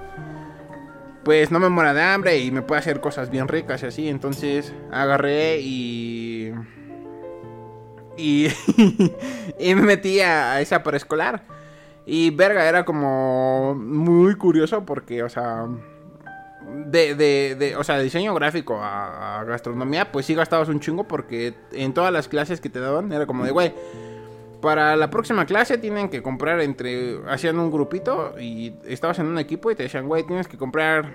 pues 1.22 1.50
no 1.50 1.60
me 1.60 1.68
muera 1.68 1.92
de 1.92 2.00
hambre 2.00 2.38
y 2.38 2.50
me 2.50 2.62
pueda 2.62 2.78
hacer 2.78 3.00
cosas 3.00 3.28
bien 3.28 3.46
ricas 3.46 3.82
y 3.82 3.86
así. 3.86 4.08
Entonces 4.08 4.72
agarré 4.90 5.60
y. 5.60 6.54
Y, 8.16 8.48
y 9.58 9.74
me 9.74 9.82
metí 9.82 10.20
a, 10.20 10.60
esa 10.60 10.82
preescolar. 10.82 11.42
Y 12.06 12.30
verga, 12.30 12.68
era 12.68 12.84
como 12.84 13.74
muy 13.74 14.34
curioso 14.34 14.84
porque, 14.84 15.22
o 15.22 15.28
sea 15.28 15.66
de, 16.86 17.14
de, 17.14 17.56
de, 17.58 17.76
o 17.76 17.84
sea, 17.84 17.98
de 17.98 18.04
diseño 18.04 18.34
gráfico 18.34 18.78
a, 18.82 19.44
gastronomía, 19.44 20.12
pues 20.12 20.26
sí 20.26 20.34
gastabas 20.34 20.68
un 20.68 20.80
chingo 20.80 21.04
porque 21.04 21.54
en 21.72 21.92
todas 21.94 22.12
las 22.12 22.28
clases 22.28 22.60
que 22.60 22.68
te 22.68 22.80
daban 22.80 23.12
era 23.12 23.26
como 23.26 23.44
de, 23.44 23.50
güey, 23.50 23.72
para 24.60 24.96
la 24.96 25.10
próxima 25.10 25.46
clase 25.46 25.78
tienen 25.78 26.08
que 26.08 26.22
comprar 26.22 26.60
entre, 26.60 27.18
hacían 27.28 27.58
un 27.58 27.70
grupito 27.70 28.34
y 28.38 28.74
estabas 28.86 29.18
en 29.18 29.26
un 29.26 29.38
equipo 29.38 29.70
y 29.70 29.74
te 29.74 29.84
decían, 29.84 30.06
güey, 30.06 30.24
tienes 30.24 30.48
que 30.48 30.58
comprar 30.58 31.10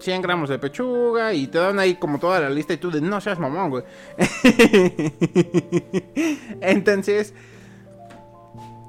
100 0.00 0.22
gramos 0.22 0.48
de 0.48 0.58
pechuga 0.58 1.32
y 1.32 1.46
te 1.46 1.58
dan 1.58 1.78
ahí 1.78 1.96
como 1.96 2.18
toda 2.18 2.40
la 2.40 2.50
lista 2.50 2.72
y 2.72 2.76
tú 2.76 2.90
de, 2.90 3.00
no 3.00 3.20
seas 3.20 3.38
mamón, 3.38 3.70
güey. 3.70 3.84
Entonces 6.60 7.34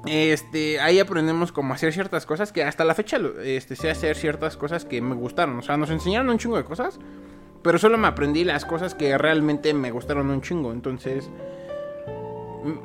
este, 0.06 0.80
ahí 0.80 1.00
aprendemos 1.00 1.52
cómo 1.52 1.74
hacer 1.74 1.92
ciertas 1.92 2.24
cosas 2.24 2.52
que 2.52 2.62
hasta 2.62 2.84
la 2.84 2.94
fecha 2.94 3.18
este, 3.42 3.76
sé 3.76 3.90
hacer 3.90 4.16
ciertas 4.16 4.56
cosas 4.56 4.84
que 4.84 5.02
me 5.02 5.14
gustaron. 5.14 5.58
O 5.58 5.62
sea, 5.62 5.76
nos 5.76 5.90
enseñaron 5.90 6.30
un 6.30 6.38
chingo 6.38 6.56
de 6.56 6.64
cosas, 6.64 6.98
pero 7.62 7.78
solo 7.78 7.98
me 7.98 8.08
aprendí 8.08 8.44
las 8.44 8.64
cosas 8.64 8.94
que 8.94 9.18
realmente 9.18 9.74
me 9.74 9.90
gustaron 9.90 10.30
un 10.30 10.40
chingo. 10.40 10.72
Entonces, 10.72 11.28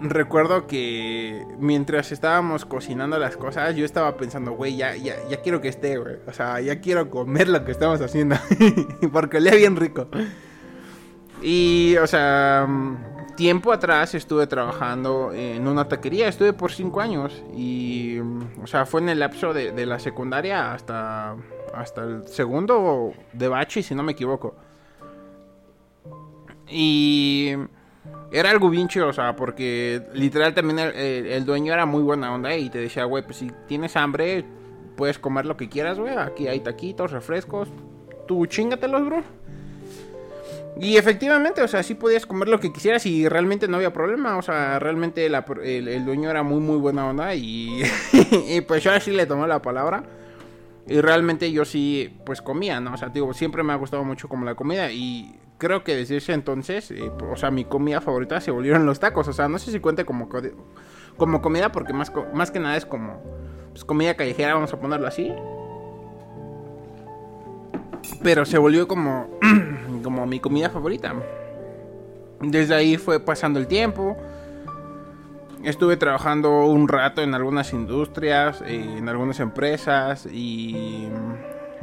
recuerdo 0.02 0.68
que 0.68 1.46
mientras 1.60 2.12
estábamos 2.12 2.66
cocinando 2.66 3.18
las 3.18 3.38
cosas, 3.38 3.76
yo 3.76 3.86
estaba 3.86 4.18
pensando, 4.18 4.52
güey, 4.54 4.76
ya, 4.76 4.96
ya, 4.96 5.16
ya 5.30 5.42
quiero 5.42 5.62
que 5.62 5.68
esté, 5.70 5.98
güey. 5.98 6.18
O 6.28 6.34
sea, 6.34 6.60
ya 6.62 6.82
quiero 6.82 7.10
comer 7.10 7.50
lo 7.50 7.64
que 7.66 7.72
estamos 7.72 8.02
haciendo. 8.02 8.36
Porque 9.12 9.38
olía 9.38 9.56
bien 9.56 9.76
rico. 9.76 10.08
Y, 11.42 11.96
o 11.98 12.08
sea 12.08 12.68
tiempo 13.36 13.72
atrás 13.72 14.14
estuve 14.16 14.48
trabajando 14.48 15.32
en 15.34 15.68
una 15.68 15.88
taquería, 15.88 16.28
estuve 16.28 16.54
por 16.54 16.72
cinco 16.72 17.02
años 17.02 17.44
y, 17.56 18.20
o 18.20 18.68
sea, 18.68 18.86
fue 18.86 19.02
en 19.02 19.10
el 19.10 19.20
lapso 19.20 19.54
de, 19.54 19.86
la 19.86 20.00
secundaria 20.00 20.74
hasta, 20.74 21.36
hasta 21.74 22.04
el 22.04 22.28
segundo 22.28 23.14
de 23.34 23.48
bachi, 23.48 23.84
si 23.84 23.96
no 23.96 24.04
me 24.04 24.14
equivoco. 24.14 24.56
Y 26.68 27.54
era 28.34 28.50
algo 28.50 28.72
bien 28.72 28.90
o 29.06 29.14
sea, 29.14 29.36
porque 29.36 30.02
literal 30.14 30.56
también 30.56 30.80
el, 30.80 31.46
dueño 31.46 31.72
era 31.72 31.86
muy 31.86 32.02
buena 32.02 32.34
onda 32.34 32.56
y 32.56 32.70
te 32.70 32.80
decía, 32.80 33.06
güey, 33.06 33.24
pues 33.24 33.38
si 33.38 33.52
tienes 33.68 33.96
hambre, 33.96 34.44
puedes 34.98 35.20
comer 35.20 35.46
lo 35.46 35.56
que 35.56 35.70
quieras, 35.70 36.00
güey, 36.00 36.18
aquí 36.18 36.48
hay 36.48 36.60
taquitos, 36.60 37.12
refrescos, 37.12 37.70
tú 38.28 38.48
chingatelos, 38.48 39.06
bro. 39.06 39.24
Y 40.80 40.98
efectivamente, 40.98 41.62
o 41.62 41.68
sea, 41.68 41.84
sí 41.84 41.94
podías 41.94 42.26
comer 42.26 42.48
lo 42.48 42.60
que 42.60 42.74
quisieras 42.74 43.06
y 43.06 43.30
realmente 43.30 43.68
no 43.68 43.78
había 43.78 43.94
problema. 43.94 44.38
O 44.38 44.42
sea, 44.42 44.80
realmente 44.80 45.28
el, 45.28 46.06
dueño 46.06 46.32
era 46.32 46.42
muy, 46.42 46.60
muy 46.60 46.78
buena 46.78 47.08
onda 47.08 47.36
y, 47.36 47.84
y 48.50 48.62
pues 48.62 48.84
yo 48.84 48.92
así 48.92 49.12
le 49.12 49.28
tomé 49.28 49.48
la 49.48 49.62
palabra. 49.62 50.04
Y 50.88 51.00
realmente 51.00 51.52
yo 51.52 51.64
sí, 51.64 52.18
pues 52.26 52.42
comía, 52.42 52.80
¿no? 52.80 52.96
O 52.96 52.98
sea, 52.98 53.10
digo, 53.10 53.32
siempre 53.36 53.62
me 53.62 53.72
ha 53.72 53.76
gustado 53.76 54.04
mucho 54.04 54.28
como 54.28 54.46
la 54.46 54.56
comida 54.56 54.92
y 54.92 55.36
creo 55.64 55.84
que 55.84 55.96
desde 55.96 56.18
ese 56.18 56.34
entonces, 56.34 56.92
eh, 56.92 57.10
o 57.32 57.38
sea, 57.38 57.50
mi 57.50 57.64
comida 57.64 58.02
favorita 58.02 58.42
se 58.42 58.52
volvieron 58.52 58.86
los 58.86 59.00
tacos. 59.00 59.28
O 59.30 59.34
sea, 59.34 59.48
no 59.48 59.58
sé 59.58 59.72
si 59.72 59.80
cuente 59.80 60.04
como, 60.06 60.30
como 61.18 61.42
comida 61.42 61.72
porque 61.72 61.94
más, 61.94 62.12
más 62.34 62.52
que 62.52 62.60
nada 62.60 62.76
es 62.76 62.86
como 62.86 63.22
pues, 63.72 63.86
comida 63.86 64.16
callejera, 64.16 64.56
vamos 64.56 64.74
a 64.74 64.80
ponerlo 64.80 65.08
así. 65.08 65.34
Pero 68.22 68.46
se 68.46 68.58
volvió 68.58 68.88
como, 68.88 69.40
como 70.04 70.28
mi 70.28 70.40
comida 70.40 70.70
favorita. 70.70 71.14
Desde 72.42 72.76
ahí 72.76 72.98
fue 72.98 73.22
pasando 73.22 73.58
el 73.58 73.68
tiempo. 73.68 74.18
Estuve 75.64 75.96
trabajando 75.96 76.66
un 76.66 76.90
rato 76.90 77.22
en 77.22 77.34
algunas 77.34 77.72
industrias, 77.72 78.62
en 78.68 79.08
algunas 79.08 79.40
empresas 79.40 80.26
y, 80.26 81.08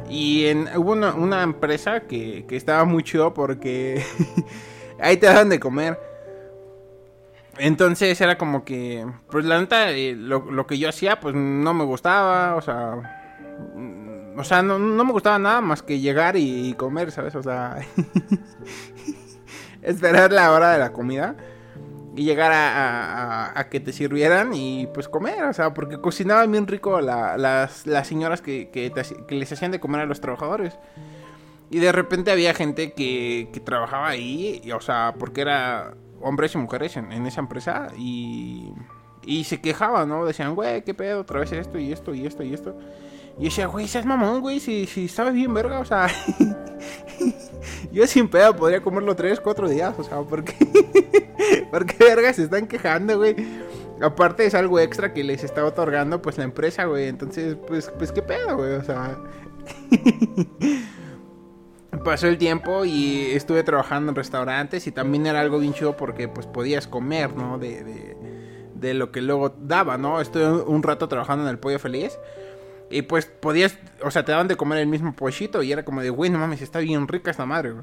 y 0.09 0.45
en, 0.45 0.69
hubo 0.75 0.91
una, 0.91 1.43
empresa 1.43 2.01
que, 2.01 2.45
que, 2.47 2.55
estaba 2.55 2.85
muy 2.85 3.03
chido 3.03 3.33
porque 3.33 4.03
ahí 4.99 5.17
te 5.17 5.27
dan 5.27 5.49
de 5.49 5.59
comer. 5.59 5.99
Entonces 7.57 8.19
era 8.21 8.37
como 8.37 8.63
que, 8.63 9.05
pues 9.29 9.45
la 9.45 9.59
neta, 9.59 9.91
eh, 9.91 10.15
lo, 10.15 10.51
lo 10.51 10.65
que 10.65 10.77
yo 10.77 10.89
hacía 10.89 11.19
pues 11.19 11.35
no 11.35 11.73
me 11.73 11.83
gustaba, 11.83 12.55
o 12.55 12.61
sea, 12.61 13.21
o 14.37 14.43
sea, 14.43 14.61
no, 14.61 14.79
me 14.79 15.11
gustaba 15.11 15.37
nada 15.37 15.61
más 15.61 15.83
que 15.83 15.99
llegar 15.99 16.35
y, 16.37 16.73
comer, 16.73 17.11
¿sabes? 17.11 17.35
O 17.35 17.43
sea, 17.43 17.77
esperar 19.81 20.31
la 20.31 20.51
hora 20.51 20.71
de 20.71 20.79
la 20.79 20.93
comida 20.93 21.35
y 22.15 22.23
llegar 22.25 22.51
a, 22.53 23.67
que 23.69 23.79
te 23.79 23.93
sirvieran 23.93 24.53
y 24.53 24.87
pues 24.93 25.07
comer, 25.07 25.43
o 25.43 25.53
sea, 25.53 25.73
porque 25.73 25.97
cocinaban 25.97 26.51
bien 26.51 26.67
rico 26.67 26.99
las, 26.99 27.83
señoras 28.03 28.41
que, 28.41 29.25
les 29.29 29.51
hacían 29.51 29.71
de 29.71 29.79
comer 29.79 30.01
a 30.01 30.05
los 30.05 30.19
trabajadores. 30.19 30.77
Y 31.69 31.79
de 31.79 31.91
repente 31.93 32.31
había 32.31 32.53
gente 32.53 32.91
que, 32.93 33.49
trabajaba 33.63 34.09
ahí, 34.09 34.61
o 34.75 34.81
sea, 34.81 35.13
porque 35.17 35.41
era 35.41 35.93
hombres 36.21 36.53
y 36.55 36.57
mujeres 36.57 36.97
en, 36.97 37.11
en 37.11 37.25
esa 37.25 37.39
empresa 37.39 37.87
y, 37.97 38.73
y 39.25 39.45
se 39.45 39.61
quejaban, 39.61 40.09
¿no? 40.09 40.25
Decían, 40.25 40.53
güey, 40.55 40.83
qué 40.83 40.93
pedo, 40.93 41.21
otra 41.21 41.39
vez 41.39 41.51
esto 41.51 41.79
y 41.79 41.91
esto 41.91 42.13
y 42.13 42.25
esto 42.25 42.43
y 42.43 42.53
esto. 42.53 42.77
Y 43.39 43.45
decía, 43.45 43.67
güey, 43.67 43.87
seas 43.87 44.05
mamón, 44.05 44.41
güey, 44.41 44.59
si, 44.59 44.85
si 44.85 45.07
sabes 45.07 45.33
bien 45.33 45.53
verga, 45.53 45.79
o 45.79 45.85
sea. 45.85 46.07
yo 47.91 48.07
sin 48.07 48.29
pedo 48.29 48.55
podría 48.55 48.81
comerlo 48.81 49.15
tres, 49.15 49.39
cuatro 49.39 49.69
días, 49.69 49.93
o 49.97 50.03
sea, 50.03 50.19
porque. 50.21 50.55
porque 51.71 51.95
verga 51.99 52.33
se 52.33 52.43
están 52.43 52.67
quejando, 52.67 53.17
güey. 53.17 53.35
Aparte 54.01 54.45
es 54.45 54.55
algo 54.55 54.79
extra 54.79 55.13
que 55.13 55.23
les 55.23 55.43
está 55.43 55.63
otorgando, 55.63 56.21
pues 56.21 56.37
la 56.37 56.43
empresa, 56.43 56.85
güey. 56.85 57.07
Entonces, 57.07 57.55
pues, 57.67 57.91
pues 57.97 58.11
qué 58.11 58.21
pedo, 58.21 58.57
güey, 58.57 58.73
o 58.73 58.83
sea. 58.83 59.17
Pasó 62.05 62.27
el 62.27 62.37
tiempo 62.37 62.85
y 62.85 63.31
estuve 63.31 63.63
trabajando 63.63 64.11
en 64.11 64.15
restaurantes 64.15 64.87
y 64.87 64.91
también 64.91 65.27
era 65.27 65.41
algo 65.41 65.59
bien 65.59 65.73
chido 65.73 65.97
porque 65.97 66.29
pues 66.29 66.47
podías 66.47 66.87
comer, 66.87 67.35
¿no? 67.35 67.59
De, 67.59 68.15
de 68.73 68.93
lo 68.93 69.11
que 69.11 69.21
luego 69.21 69.49
daba, 69.49 69.97
¿no? 69.97 70.21
Estuve 70.21 70.49
un 70.49 70.81
rato 70.83 71.09
trabajando 71.09 71.43
en 71.43 71.49
el 71.49 71.59
pollo 71.59 71.79
feliz. 71.79 72.17
Y 72.91 73.03
pues 73.03 73.25
podías, 73.25 73.77
o 74.03 74.11
sea, 74.11 74.25
te 74.25 74.33
daban 74.33 74.49
de 74.49 74.57
comer 74.57 74.79
el 74.79 74.87
mismo 74.87 75.15
pollito 75.15 75.63
y 75.63 75.71
era 75.71 75.85
como 75.85 76.01
de, 76.01 76.09
güey, 76.09 76.29
no 76.29 76.37
mames, 76.39 76.61
está 76.61 76.79
bien 76.79 77.07
rica 77.07 77.31
esta 77.31 77.45
madre, 77.45 77.73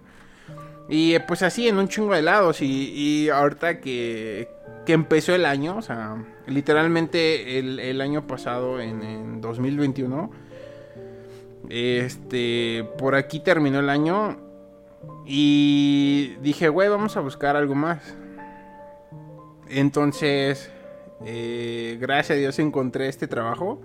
Y 0.89 1.15
eh, 1.15 1.21
pues 1.21 1.43
así, 1.43 1.67
en 1.67 1.79
un 1.79 1.89
chingo 1.89 2.13
de 2.13 2.21
helados. 2.21 2.61
Y, 2.61 2.93
y 2.95 3.29
ahorita 3.31 3.81
que, 3.81 4.49
que, 4.85 4.93
empezó 4.93 5.35
el 5.35 5.47
año, 5.47 5.79
o 5.79 5.83
sea, 5.83 6.23
literalmente 6.47 7.59
el, 7.59 8.01
año 8.01 8.27
pasado, 8.27 8.81
en, 8.81 9.03
en, 9.03 9.41
2021, 9.41 10.31
este, 11.71 12.87
por 12.99 13.15
aquí 13.15 13.41
terminó 13.41 13.81
el 13.81 13.89
año. 13.89 14.37
Y 15.27 16.37
dije, 16.43 16.69
güey, 16.69 16.89
vamos 16.89 17.17
a 17.17 17.21
buscar 17.21 17.57
algo 17.57 17.75
más. 17.75 18.03
Entonces, 19.69 20.71
eh, 21.25 21.99
gracias 22.01 22.37
a 22.37 22.39
Dios 22.41 22.59
encontré 22.59 23.09
este 23.09 23.27
trabajo. 23.27 23.81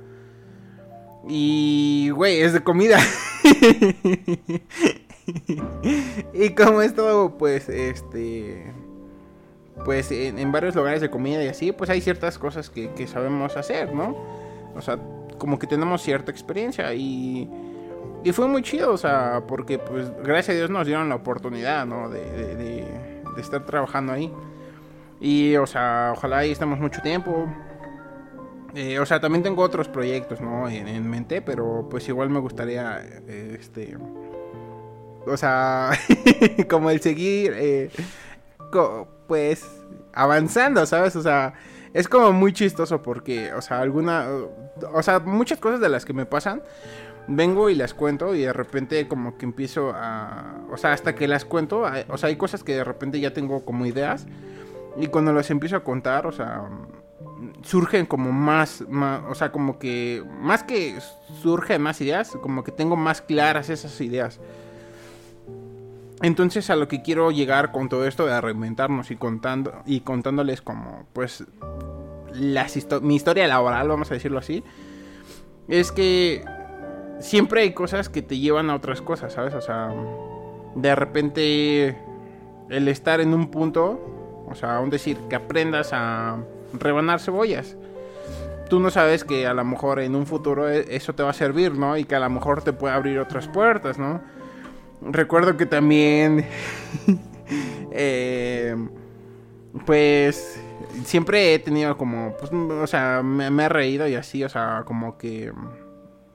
Y, 1.28 2.10
güey, 2.10 2.42
es 2.42 2.54
de 2.54 2.62
comida. 2.62 3.00
y 6.34 6.50
como 6.50 6.82
es 6.82 6.94
todo, 6.94 7.38
pues, 7.38 7.70
este... 7.70 8.74
Pues 9.86 10.12
en, 10.12 10.52
varios 10.52 10.76
lugares 10.76 11.02
de 11.02 11.10
comida 11.10 11.44
y 11.44 11.48
así, 11.48 11.72
pues 11.72 11.90
hay 11.90 12.00
ciertas 12.00 12.38
cosas 12.38 12.70
que, 12.70 13.08
sabemos 13.08 13.58
hacer, 13.58 13.94
¿no? 13.94 14.16
O 14.76 14.82
sea, 14.82 15.00
como 15.38 15.60
que 15.60 15.68
tenemos 15.68 16.02
cierta 16.02 16.32
experiencia 16.32 16.94
y... 16.94 17.50
Y 18.26 18.32
fue 18.32 18.48
muy 18.48 18.62
chido, 18.62 18.94
o 18.94 18.98
sea, 18.98 19.44
porque 19.46 19.80
pues 19.80 20.10
gracias 20.24 20.56
a 20.56 20.58
Dios 20.58 20.70
nos 20.70 20.88
dieron 20.88 21.10
la 21.10 21.16
oportunidad, 21.16 21.86
¿no? 21.86 22.10
De, 22.10 22.24
de, 22.32 22.88
de 23.36 23.42
estar 23.42 23.66
trabajando 23.66 24.14
ahí. 24.14 24.32
Y, 25.20 25.56
o 25.56 25.66
sea, 25.66 26.14
ojalá 26.16 26.40
ahí 26.40 26.52
estemos 26.52 26.80
mucho 26.80 27.02
tiempo. 27.02 27.48
Eh, 28.76 28.98
o 29.00 29.06
sea, 29.06 29.20
también 29.20 29.44
tengo 29.44 29.62
otros 29.62 29.88
proyectos, 29.88 30.42
¿no? 30.42 30.68
En, 30.68 31.08
mente, 31.08 31.42
pero 31.42 31.88
pues 31.90 32.08
igual 32.08 32.30
me 32.30 32.40
gustaría, 32.40 33.00
este... 33.28 33.98
O 35.26 35.38
sea, 35.38 35.92
como 36.70 36.90
el 36.90 37.00
seguir, 37.00 37.54
eh, 37.56 37.92
pues, 39.28 39.66
avanzando, 40.12 40.86
¿sabes? 40.86 41.16
O 41.16 41.22
sea, 41.22 41.54
es 41.94 42.08
como 42.08 42.34
muy 42.34 42.52
chistoso 42.52 43.02
porque, 43.04 43.54
o 43.54 43.62
sea, 43.62 43.80
alguna... 43.80 44.28
O 44.92 45.04
sea, 45.04 45.20
muchas 45.20 45.60
cosas 45.60 45.80
de 45.80 45.90
las 45.90 46.04
que 46.04 46.14
me 46.14 46.26
pasan, 46.26 46.64
vengo 47.28 47.70
y 47.70 47.76
las 47.76 47.94
cuento 47.94 48.34
y 48.34 48.42
de 48.42 48.54
repente 48.54 49.08
como 49.08 49.38
que 49.38 49.46
empiezo 49.46 49.92
a... 49.94 50.62
O 50.72 50.78
sea, 50.78 50.94
hasta 50.94 51.14
que 51.14 51.28
las 51.28 51.46
cuento, 51.46 51.84
o 52.10 52.18
sea, 52.18 52.30
hay 52.30 52.38
cosas 52.38 52.64
que 52.64 52.74
de 52.76 52.84
repente 52.84 53.20
ya 53.20 53.34
tengo 53.34 53.64
como 53.64 53.86
ideas 53.86 54.26
y 54.98 55.08
cuando 55.08 55.32
las 55.32 55.52
empiezo 55.52 55.76
a 55.78 55.84
contar, 55.84 56.26
o 56.26 56.32
sea 56.32 56.68
surgen 57.64 58.06
como 58.06 58.32
más, 58.32 58.84
o 59.30 59.36
sea, 59.36 59.52
como 59.52 59.80
que 59.80 60.24
más 60.40 60.64
que 60.64 60.98
surgen 61.42 61.82
más 61.82 62.00
ideas, 62.02 62.32
como 62.42 62.64
que 62.64 62.72
tengo 62.72 62.96
más 62.96 63.22
claras 63.22 63.70
esas 63.70 64.00
ideas. 64.02 64.40
Entonces 66.22 66.70
a 66.70 66.76
lo 66.76 66.88
que 66.88 67.02
quiero 67.02 67.32
llegar 67.32 67.72
con 67.72 67.90
todo 67.90 68.08
esto 68.08 68.26
de 68.26 68.40
reinventarnos 68.40 69.12
y 69.12 69.18
contando 69.18 69.84
y 69.86 70.02
contándoles 70.02 70.62
como 70.62 71.06
pues 71.12 71.44
mi 73.02 73.16
historia 73.16 73.48
laboral, 73.48 73.90
vamos 73.90 74.10
a 74.10 74.14
decirlo 74.14 74.40
así, 74.40 74.64
es 75.68 75.92
que 75.92 76.44
siempre 77.20 77.62
hay 77.62 77.74
cosas 77.74 78.10
que 78.10 78.22
te 78.22 78.40
llevan 78.40 78.70
a 78.70 78.76
otras 78.76 79.02
cosas, 79.02 79.34
¿sabes? 79.34 79.54
O 79.54 79.62
sea, 79.62 79.94
de 80.76 80.96
repente 80.96 81.98
el 82.70 82.88
estar 82.88 83.20
en 83.20 83.34
un 83.34 83.52
punto, 83.52 84.46
o 84.50 84.56
sea, 84.56 84.78
aún 84.78 84.90
decir 84.90 85.18
que 85.30 85.36
aprendas 85.36 85.90
a 85.92 86.38
rebanar 86.74 87.20
cebollas. 87.20 87.76
Tú 88.70 88.80
no 88.80 88.90
sabes 88.90 89.24
que 89.24 89.46
a 89.46 89.54
lo 89.54 89.64
mejor 89.64 90.00
en 90.00 90.16
un 90.16 90.26
futuro 90.26 90.70
e, 90.70 90.96
eso 90.96 91.14
te 91.14 91.24
va 91.24 91.30
a 91.30 91.34
servir, 91.34 91.74
¿no? 91.74 91.98
Y 91.98 92.06
que 92.06 92.16
a 92.16 92.20
lo 92.20 92.30
mejor 92.30 92.64
te 92.64 92.74
puede 92.74 92.94
abrir 92.94 93.20
otras 93.20 93.48
puertas, 93.48 94.00
¿no? 94.00 94.22
Recuerdo 95.02 95.58
que 95.58 95.66
también, 95.66 96.46
eh, 97.92 98.76
pues, 99.86 100.60
siempre 101.04 101.54
he 101.54 101.60
tenido 101.60 101.98
como, 101.98 102.36
pues, 102.38 102.52
o 102.52 102.88
sea, 102.88 103.22
me, 103.24 103.50
me 103.50 103.66
he 103.66 103.70
reído 103.70 104.08
y 104.08 104.16
así, 104.16 104.44
o 104.44 104.50
sea, 104.50 104.84
como 104.86 105.18
que... 105.18 105.52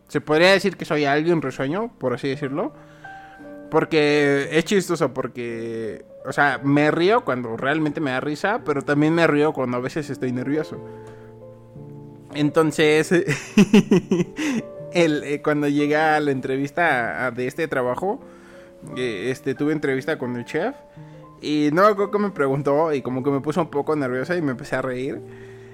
Se 0.09 0.21
podría 0.23 0.53
decir 0.53 0.77
que 0.77 0.87
soy 0.87 1.05
alguien 1.05 1.43
risueño, 1.43 1.93
por 1.99 2.15
así 2.15 2.29
decirlo. 2.29 2.73
Porque 3.71 4.49
es 4.53 4.65
chistoso, 4.65 5.13
porque 5.13 6.05
o 6.29 6.33
sea, 6.33 6.61
me 6.63 6.91
río 6.91 7.25
cuando 7.25 7.57
realmente 7.57 8.01
me 8.01 8.11
da 8.11 8.21
risa, 8.21 8.63
pero 8.65 8.83
también 8.83 9.15
me 9.15 9.27
río 9.27 9.53
cuando 9.53 9.79
a 9.79 9.81
veces 9.81 10.11
estoy 10.11 10.33
nervioso. 10.33 10.79
Entonces, 12.35 13.13
el, 14.93 15.25
eh, 15.25 15.41
cuando 15.43 15.69
llegué 15.69 15.97
a 15.97 16.21
la 16.21 16.31
entrevista 16.31 17.31
de 17.31 17.47
este 17.47 17.69
trabajo, 17.69 18.21
eh, 18.97 19.31
este, 19.31 19.55
tuve 19.55 19.73
entrevista 19.73 20.19
con 20.19 20.37
el 20.37 20.45
chef. 20.45 20.75
Y 21.41 21.71
no, 21.73 21.95
creo 21.95 22.11
que 22.11 22.19
me 22.19 22.31
preguntó 22.31 22.93
y 22.93 23.01
como 23.01 23.23
que 23.23 23.31
me 23.31 23.41
puso 23.41 23.63
un 23.63 23.71
poco 23.71 23.95
nerviosa 23.97 24.37
y 24.37 24.43
me 24.43 24.51
empecé 24.51 24.77
a 24.77 24.83
reír. 24.83 25.21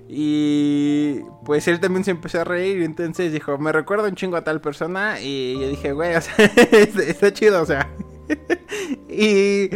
Y 0.08 1.20
pues 1.44 1.66
él 1.66 1.80
también 1.80 2.04
se 2.04 2.10
empezó 2.10 2.40
a 2.40 2.44
reír 2.44 2.78
y 2.78 2.84
entonces 2.84 3.32
dijo, 3.32 3.56
me 3.58 3.72
recuerda 3.72 4.08
un 4.08 4.14
chingo 4.14 4.36
a 4.36 4.44
tal 4.44 4.60
persona 4.60 5.20
y 5.20 5.58
yo 5.58 5.68
dije, 5.68 5.92
güey, 5.92 6.14
o 6.14 6.20
sea, 6.20 6.34
está 6.72 7.32
chido, 7.32 7.62
o 7.62 7.66
sea. 7.66 7.88
y 9.08 9.70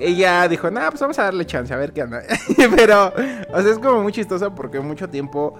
ella 0.00 0.48
dijo, 0.48 0.70
nada, 0.70 0.90
pues 0.90 1.00
vamos 1.00 1.18
a 1.18 1.24
darle 1.24 1.46
chance, 1.46 1.72
a 1.72 1.76
ver 1.76 1.92
qué 1.92 2.02
anda. 2.02 2.22
Pero, 2.76 3.12
o 3.52 3.62
sea, 3.62 3.70
es 3.70 3.78
como 3.78 4.02
muy 4.02 4.12
chistoso 4.12 4.54
porque 4.54 4.80
mucho 4.80 5.08
tiempo 5.08 5.54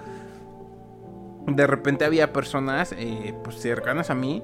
de 1.46 1.66
repente 1.66 2.04
había 2.04 2.32
personas 2.32 2.92
eh, 2.96 3.34
pues 3.42 3.56
cercanas 3.56 4.10
a 4.10 4.14
mí 4.14 4.42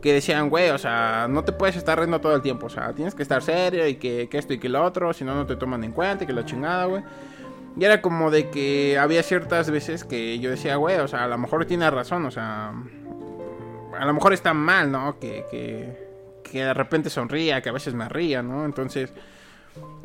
que 0.00 0.12
decían, 0.12 0.50
güey, 0.50 0.68
o 0.70 0.78
sea, 0.78 1.26
no 1.30 1.44
te 1.44 1.52
puedes 1.52 1.76
estar 1.76 1.98
riendo 1.98 2.20
todo 2.20 2.36
el 2.36 2.42
tiempo, 2.42 2.66
o 2.66 2.68
sea, 2.68 2.92
tienes 2.92 3.14
que 3.14 3.22
estar 3.22 3.42
serio 3.42 3.88
y 3.88 3.94
que, 3.94 4.28
que 4.28 4.36
esto 4.36 4.52
y 4.52 4.58
que 4.58 4.68
lo 4.68 4.84
otro, 4.84 5.14
si 5.14 5.24
no, 5.24 5.34
no 5.34 5.46
te 5.46 5.56
toman 5.56 5.82
en 5.82 5.92
cuenta 5.92 6.24
y 6.24 6.26
que 6.26 6.34
la 6.34 6.44
chingada, 6.44 6.84
güey. 6.84 7.02
Y 7.76 7.84
era 7.84 8.02
como 8.02 8.30
de 8.30 8.50
que 8.50 8.98
había 8.98 9.22
ciertas 9.22 9.70
veces 9.70 10.04
que 10.04 10.38
yo 10.38 10.50
decía, 10.50 10.76
güey, 10.76 10.98
o 10.98 11.08
sea, 11.08 11.24
a 11.24 11.28
lo 11.28 11.38
mejor 11.38 11.64
tiene 11.64 11.90
razón, 11.90 12.26
o 12.26 12.30
sea, 12.30 12.74
a 13.98 14.04
lo 14.04 14.12
mejor 14.12 14.34
está 14.34 14.52
mal, 14.52 14.92
¿no? 14.92 15.18
Que, 15.18 15.46
que, 15.50 16.03
que 16.44 16.64
de 16.64 16.74
repente 16.74 17.10
sonría, 17.10 17.60
que 17.60 17.70
a 17.70 17.72
veces 17.72 17.94
me 17.94 18.08
ría, 18.08 18.42
¿no? 18.42 18.64
Entonces, 18.64 19.12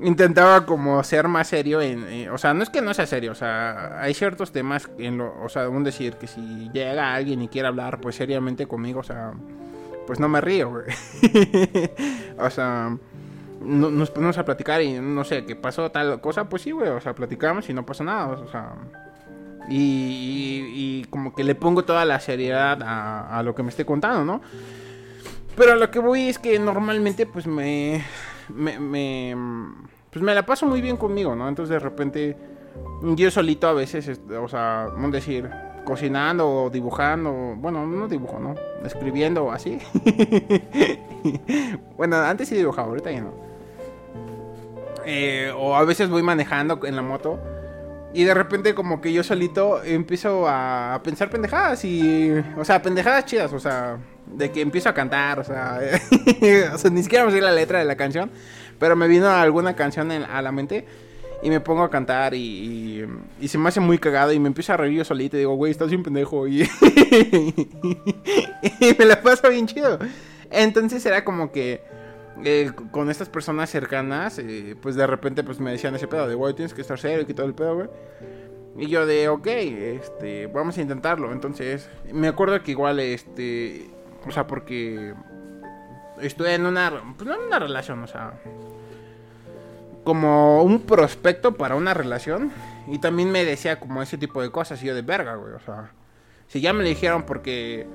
intentaba 0.01 0.65
como 0.65 1.03
ser 1.03 1.27
más 1.27 1.47
serio 1.47 1.81
en, 1.81 2.03
eh, 2.05 2.29
o 2.29 2.37
sea, 2.37 2.53
no 2.53 2.63
es 2.63 2.69
que 2.69 2.81
no 2.81 2.93
sea 2.93 3.05
serio, 3.05 3.31
o 3.33 3.35
sea, 3.35 4.01
hay 4.01 4.13
ciertos 4.13 4.51
temas 4.51 4.89
en 4.97 5.21
o 5.21 5.49
sea, 5.49 5.69
un 5.69 5.83
decir 5.83 6.15
que 6.15 6.27
si 6.27 6.69
llega 6.73 7.13
alguien 7.13 7.41
y 7.41 7.47
quiere 7.47 7.67
hablar 7.67 7.99
pues 8.01 8.15
seriamente 8.15 8.65
conmigo, 8.65 9.01
o 9.01 9.03
sea, 9.03 9.33
pues 10.07 10.19
no 10.19 10.27
me 10.27 10.41
río, 10.41 10.69
güey. 10.71 10.85
o 12.39 12.49
sea, 12.49 12.97
nos 13.61 14.09
ponemos 14.09 14.37
a 14.37 14.45
platicar 14.45 14.81
y 14.81 14.93
no 14.93 15.23
sé, 15.23 15.45
qué 15.45 15.55
pasó 15.55 15.91
tal 15.91 16.21
cosa, 16.21 16.49
pues 16.49 16.61
sí, 16.63 16.71
güey, 16.71 16.89
o 16.89 17.01
sea, 17.01 17.13
platicamos 17.13 17.69
y 17.69 17.73
no 17.73 17.85
pasa 17.85 18.03
nada, 18.03 18.27
o 18.27 18.47
sea, 18.47 18.73
y, 19.69 21.05
como 21.11 21.35
que 21.35 21.43
le 21.43 21.53
pongo 21.53 21.83
toda 21.83 22.05
la 22.05 22.19
seriedad 22.19 22.81
a, 22.81 23.37
a 23.37 23.43
lo 23.43 23.53
que 23.53 23.61
me 23.61 23.69
esté 23.69 23.85
contando, 23.85 24.25
¿no? 24.25 24.41
Pero 25.59 25.75
lo 25.75 25.91
que 25.91 25.99
voy 25.99 26.29
es 26.29 26.39
que 26.39 26.57
normalmente 26.57 27.25
pues 27.25 27.45
me 27.45 28.01
me, 28.47 29.35
pues 30.09 30.23
me 30.23 30.33
la 30.33 30.45
paso 30.45 30.65
muy 30.65 30.81
bien 30.81 30.95
conmigo, 30.95 31.35
¿no? 31.35 31.49
Entonces 31.49 31.73
de 31.73 31.79
repente 31.79 32.37
yo 33.15 33.29
solito 33.29 33.67
a 33.67 33.73
veces, 33.73 34.21
o 34.41 34.47
sea, 34.47 34.87
no 34.97 35.11
decir, 35.11 35.49
cocinando 35.83 36.49
o 36.49 36.69
dibujando, 36.69 37.55
bueno, 37.57 37.85
no 37.85 38.07
dibujo, 38.07 38.39
¿no? 38.39 38.55
Escribiendo 38.85 39.43
o 39.43 39.51
así. 39.51 39.79
bueno, 41.97 42.15
antes 42.15 42.47
sí 42.47 42.55
dibujaba, 42.55 42.87
ahorita 42.87 43.11
ya 43.11 43.19
no. 43.19 43.33
Eh, 45.05 45.51
o 45.57 45.75
a 45.75 45.83
veces 45.83 46.09
voy 46.09 46.23
manejando 46.23 46.79
en 46.85 46.95
la 46.95 47.01
moto 47.01 47.37
y 48.13 48.23
de 48.23 48.33
repente 48.33 48.73
como 48.73 49.01
que 49.01 49.13
yo 49.13 49.23
solito 49.23 49.83
empiezo 49.83 50.45
a 50.47 50.99
pensar 51.03 51.29
pendejadas 51.29 51.83
y... 51.85 52.31
O 52.57 52.65
sea, 52.65 52.81
pendejadas 52.81 53.25
chidas, 53.25 53.53
o 53.53 53.59
sea, 53.59 53.97
de 54.33 54.51
que 54.51 54.61
empiezo 54.61 54.89
a 54.89 54.93
cantar, 54.93 55.39
o 55.39 55.43
sea... 55.43 55.79
o 56.73 56.77
sea, 56.77 56.91
ni 56.91 57.03
siquiera 57.03 57.25
me 57.25 57.31
sé 57.31 57.41
la 57.41 57.51
letra 57.51 57.79
de 57.79 57.85
la 57.85 57.95
canción, 57.95 58.31
pero 58.77 58.95
me 58.95 59.07
vino 59.07 59.29
alguna 59.29 59.75
canción 59.75 60.11
a 60.11 60.41
la 60.41 60.51
mente 60.51 60.85
y 61.41 61.49
me 61.49 61.59
pongo 61.59 61.83
a 61.83 61.89
cantar 61.89 62.33
y, 62.33 63.05
y, 63.39 63.47
se 63.47 63.57
me 63.57 63.69
hace 63.69 63.79
muy 63.79 63.97
cagado 63.97 64.33
y 64.33 64.39
me 64.39 64.47
empiezo 64.47 64.73
a 64.73 64.77
reír 64.77 64.97
yo 64.97 65.05
solito 65.05 65.37
y 65.37 65.39
digo, 65.39 65.55
güey, 65.55 65.71
estás 65.71 65.89
bien 65.89 66.03
pendejo 66.03 66.47
y... 66.47 66.63
y 68.79 68.95
me 68.97 69.05
la 69.05 69.21
paso 69.21 69.49
bien 69.49 69.65
chido. 69.67 69.99
Entonces 70.51 71.05
era 71.05 71.23
como 71.23 71.51
que 71.51 71.81
eh, 72.43 72.71
con 72.91 73.09
estas 73.09 73.29
personas 73.29 73.69
cercanas, 73.69 74.39
eh, 74.39 74.75
pues 74.81 74.95
de 74.95 75.07
repente 75.07 75.43
pues 75.43 75.59
me 75.59 75.71
decían 75.71 75.95
ese 75.95 76.07
pedo 76.07 76.27
de, 76.27 76.35
güey, 76.35 76.53
tienes 76.53 76.73
que 76.73 76.81
estar 76.81 76.99
serio 76.99 77.25
y 77.27 77.33
todo 77.33 77.45
el 77.45 77.53
pedo, 77.53 77.75
güey. 77.75 77.87
Y 78.77 78.87
yo 78.87 79.05
de, 79.05 79.27
ok, 79.29 79.47
este, 79.47 80.47
vamos 80.47 80.77
a 80.77 80.81
intentarlo. 80.81 81.31
Entonces, 81.33 81.89
me 82.13 82.27
acuerdo 82.27 82.61
que 82.63 82.71
igual, 82.71 82.99
este, 82.99 83.89
o 84.25 84.31
sea, 84.31 84.47
porque 84.47 85.13
estuve 86.21 86.53
en 86.53 86.65
una, 86.65 86.91
pues 87.17 87.29
en 87.29 87.41
una 87.47 87.59
relación, 87.59 88.03
o 88.03 88.07
sea, 88.07 88.33
como 90.03 90.63
un 90.63 90.81
prospecto 90.81 91.55
para 91.55 91.75
una 91.75 91.93
relación. 91.93 92.51
Y 92.87 92.99
también 92.99 93.31
me 93.31 93.45
decía 93.45 93.79
como 93.79 94.01
ese 94.01 94.17
tipo 94.17 94.41
de 94.41 94.51
cosas. 94.51 94.81
Y 94.81 94.87
yo 94.87 94.95
de 94.95 95.01
verga, 95.01 95.35
güey, 95.35 95.53
o 95.53 95.59
sea, 95.59 95.91
si 96.47 96.61
ya 96.61 96.73
me 96.73 96.83
lo 96.83 96.89
dijeron 96.89 97.23
porque 97.23 97.87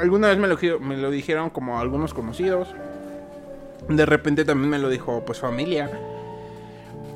alguna 0.00 0.28
vez 0.28 0.38
me 0.38 0.96
lo 0.96 1.10
dijeron 1.10 1.50
como 1.50 1.78
algunos 1.78 2.14
conocidos. 2.14 2.68
De 3.88 4.04
repente 4.04 4.44
también 4.44 4.70
me 4.70 4.78
lo 4.78 4.88
dijo 4.88 5.24
pues 5.24 5.38
familia. 5.38 5.90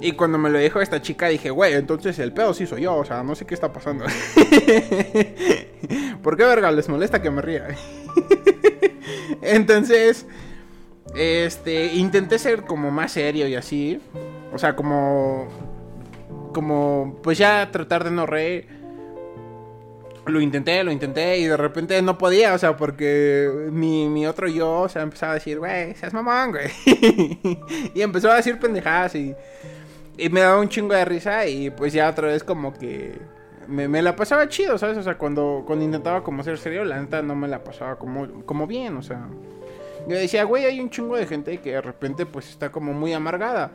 Y 0.03 0.13
cuando 0.13 0.37
me 0.37 0.51
lo 0.51 0.59
dijo 0.59 0.81
esta 0.81 1.01
chica 1.01 1.29
dije, 1.29 1.51
güey, 1.51 1.75
entonces 1.75 2.19
el 2.19 2.33
pedo 2.33 2.53
sí 2.55 2.67
soy 2.67 2.83
yo, 2.83 2.97
o 2.97 3.05
sea, 3.05 3.23
no 3.23 3.37
sé 3.37 3.47
qué 3.47 3.55
está 3.55 3.73
pasando. 3.73 4.05
¿Por 6.23 6.37
qué 6.37 6.45
verga 6.45 6.73
les 6.73 6.89
molesta 6.89 7.23
que 7.23 7.31
me 7.31 7.41
ría? 7.41 7.69
entonces, 9.43 10.27
este, 11.15 11.95
intenté 11.95 12.41
ser 12.41 12.63
como 12.63 12.91
más 12.91 13.13
serio 13.13 13.47
y 13.47 13.55
así. 13.55 14.01
O 14.53 14.59
sea, 14.59 14.75
como, 14.75 15.47
como, 16.53 17.21
pues 17.23 17.39
ya 17.39 17.71
tratar 17.71 18.03
de 18.03 18.11
no 18.11 18.27
reír 18.27 18.83
lo 20.27 20.41
intenté, 20.41 20.85
lo 20.85 20.93
intenté 20.93 21.39
y 21.39 21.47
de 21.47 21.57
repente 21.57 22.01
no 22.01 22.17
podía, 22.17 22.55
o 22.55 22.59
sea, 22.59 22.77
porque 22.77 23.51
mi, 23.71 24.09
mi 24.09 24.27
otro 24.27 24.49
yo, 24.49 24.83
o 24.83 24.89
sea, 24.89 25.03
empezaba 25.03 25.33
a 25.33 25.35
decir, 25.35 25.59
güey, 25.59 25.95
seas 25.95 26.13
mamón, 26.13 26.53
güey. 26.53 26.71
y 27.95 28.03
empezó 28.03 28.31
a 28.31 28.37
decir 28.37 28.59
pendejadas 28.59 29.17
y, 29.17 29.35
y 30.23 30.29
me 30.29 30.41
daba 30.41 30.61
un 30.61 30.69
chingo 30.69 30.95
de 30.95 31.05
risa 31.05 31.47
y 31.49 31.71
pues 31.71 31.93
ya 31.93 32.09
otra 32.09 32.29
vez 32.29 32.45
como 32.45 32.73
que 32.73 33.19
me, 33.67 33.89
me, 33.89 34.03
la 34.03 34.15
pasaba 34.15 34.49
chido, 34.49 34.79
¿sabes? 34.79 34.97
O 34.97 35.03
sea, 35.03 35.19
cuando, 35.19 35.65
cuando 35.67 35.85
intentaba 35.85 36.23
como 36.23 36.45
ser 36.45 36.59
serio, 36.59 36.85
la 36.85 37.01
neta 37.01 37.23
no 37.23 37.35
me 37.35 37.49
la 37.49 37.65
pasaba 37.65 37.97
como, 37.97 38.45
como 38.45 38.69
bien, 38.69 38.97
o 38.97 39.03
sea. 39.03 39.27
Yo 40.07 40.17
decía, 40.17 40.45
güey, 40.45 40.65
hay 40.65 40.81
un 40.81 40.91
chingo 40.91 41.17
de 41.17 41.27
gente 41.27 41.59
que 41.59 41.73
de 41.73 41.81
repente 41.81 42.25
pues 42.25 42.49
está 42.51 42.71
como 42.71 42.93
muy 42.93 43.13
amargada. 43.13 43.73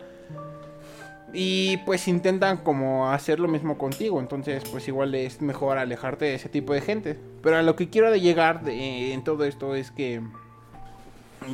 Y 1.34 1.78
pues 1.86 2.08
intentan 2.08 2.58
como 2.58 3.12
hacer 3.12 3.40
lo 3.42 3.50
mismo 3.50 3.78
contigo. 3.78 4.20
Entonces 4.20 4.64
pues 4.72 4.88
igual 4.88 5.16
es 5.16 5.42
mejor 5.42 5.78
alejarte 5.78 6.26
de 6.26 6.36
ese 6.36 6.48
tipo 6.48 6.74
de 6.74 6.82
gente. 6.82 7.20
Pero 7.44 7.58
a 7.58 7.62
lo 7.62 7.76
que 7.76 7.90
quiero 7.90 8.10
de 8.10 8.22
llegar 8.22 8.62
en 8.68 9.24
todo 9.24 9.44
esto 9.44 9.76
es 9.76 9.92
que 9.92 10.22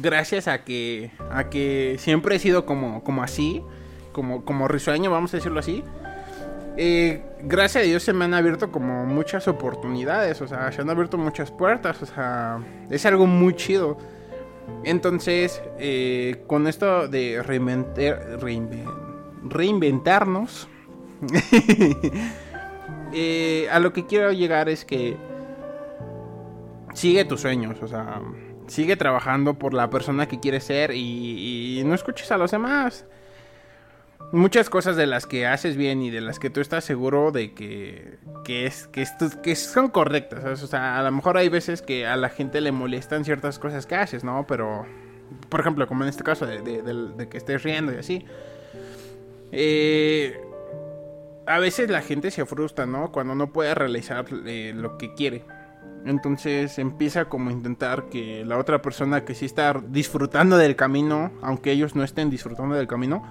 gracias 0.02 0.48
a 0.48 0.64
que 0.64 1.12
a 1.32 1.50
que 1.50 1.98
siempre 2.00 2.36
he 2.36 2.40
sido 2.40 2.66
como 2.66 3.04
como 3.04 3.24
así, 3.24 3.64
como 4.14 4.46
como 4.46 4.70
risueño, 4.70 5.12
vamos 5.12 5.34
a 5.34 5.38
decirlo 5.38 5.60
así. 5.60 5.84
Eh, 6.76 7.22
gracias 7.42 7.84
a 7.84 7.86
Dios 7.86 8.02
se 8.02 8.14
me 8.14 8.26
han 8.26 8.34
abierto 8.34 8.72
como 8.72 9.06
muchas 9.06 9.48
oportunidades, 9.48 10.42
o 10.42 10.48
sea, 10.48 10.72
se 10.72 10.82
han 10.82 10.90
abierto 10.90 11.18
muchas 11.18 11.52
puertas, 11.52 12.02
o 12.02 12.06
sea, 12.06 12.60
es 12.90 13.06
algo 13.06 13.28
muy 13.28 13.56
chido. 13.56 13.98
Entonces, 14.84 15.62
eh, 15.78 16.44
con 16.48 16.68
esto 16.68 17.08
de 17.08 17.44
reinventar, 17.44 18.40
reinventarnos, 19.44 20.68
eh, 23.14 23.68
a 23.72 23.80
lo 23.80 23.94
que 23.94 24.06
quiero 24.06 24.32
llegar 24.32 24.70
es 24.70 24.86
que 24.86 25.18
sigue 26.94 27.26
tus 27.26 27.42
sueños, 27.42 27.82
o 27.82 27.88
sea, 27.88 28.22
sigue 28.68 28.96
trabajando 28.96 29.56
por 29.56 29.74
la 29.74 29.90
persona 29.90 30.28
que 30.28 30.40
quieres 30.40 30.64
ser 30.64 30.92
y, 30.94 31.82
no 31.86 31.94
escuches 31.94 32.32
a 32.32 32.38
los 32.38 32.52
demás. 32.52 33.06
Muchas 34.32 34.70
cosas 34.70 34.96
de 34.96 35.06
las 35.06 35.28
que 35.28 35.46
haces 35.46 35.78
bien 35.78 36.02
y 36.02 36.10
de 36.10 36.22
las 36.22 36.40
que 36.40 36.50
tú 36.50 36.60
estás 36.60 36.84
seguro 36.84 37.32
de 37.32 37.54
que, 37.54 38.18
que, 38.44 38.66
es, 38.66 38.88
que, 38.88 39.56
son 39.56 39.90
correctas. 39.90 40.64
O 40.64 40.68
sea, 40.68 40.98
a 40.98 41.04
lo 41.04 41.12
mejor 41.12 41.38
hay 41.38 41.50
veces 41.50 41.84
que 41.84 42.08
a 42.08 42.18
la 42.18 42.30
gente 42.30 42.60
le 42.62 42.72
molestan 42.72 43.26
ciertas 43.26 43.60
cosas 43.60 43.86
que 43.86 43.96
haces, 43.96 44.24
¿no? 44.24 44.48
Pero, 44.48 44.86
por 45.50 45.60
ejemplo, 45.60 45.88
como 45.88 46.04
en 46.04 46.10
este 46.10 46.24
caso 46.24 46.48
de, 46.48 47.28
que 47.30 47.38
estés 47.38 47.62
riendo 47.62 47.94
y 47.94 47.98
así. 47.98 48.26
Eh, 49.52 50.42
a 51.46 51.60
veces 51.60 51.90
la 51.90 52.02
gente 52.02 52.32
se 52.32 52.46
frustra, 52.46 52.86
¿no? 52.86 53.12
Cuando 53.12 53.36
no 53.36 53.52
puede 53.52 53.76
realizar 53.76 54.26
eh, 54.46 54.74
lo 54.76 54.98
que 54.98 55.14
quiere. 55.14 55.44
Entonces 56.06 56.80
empieza 56.80 57.26
como 57.26 57.50
a 57.50 57.54
intentar 57.54 58.10
que 58.10 58.44
la 58.46 58.58
otra 58.58 58.82
persona 58.82 59.24
que 59.24 59.36
sí 59.36 59.46
está 59.46 59.82
disfrutando 59.88 60.58
del 60.58 60.76
camino, 60.76 61.32
aunque 61.42 61.72
ellos 61.72 61.96
no 61.96 62.04
estén 62.04 62.30
disfrutando 62.30 62.76
del 62.76 62.88
camino, 62.88 63.24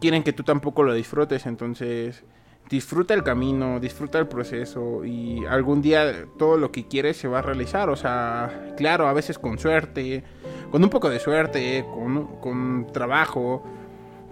quieren 0.00 0.22
que 0.22 0.32
tú 0.32 0.42
tampoco 0.42 0.82
lo 0.82 0.94
disfrutes. 0.94 1.46
Entonces 1.46 2.24
disfruta 2.68 3.14
el 3.14 3.24
camino, 3.24 3.80
disfruta 3.80 4.18
el 4.18 4.28
proceso 4.28 5.04
y 5.04 5.44
algún 5.46 5.82
día 5.82 6.24
todo 6.38 6.56
lo 6.56 6.70
que 6.70 6.86
quieres 6.86 7.16
se 7.16 7.28
va 7.28 7.40
a 7.40 7.42
realizar. 7.42 7.90
O 7.90 7.96
sea, 7.96 8.72
claro, 8.76 9.08
a 9.08 9.12
veces 9.12 9.38
con 9.38 9.58
suerte, 9.58 10.24
con 10.70 10.82
un 10.82 10.90
poco 10.90 11.10
de 11.10 11.18
suerte, 11.18 11.84
con, 11.92 12.40
con 12.40 12.86
trabajo, 12.92 13.64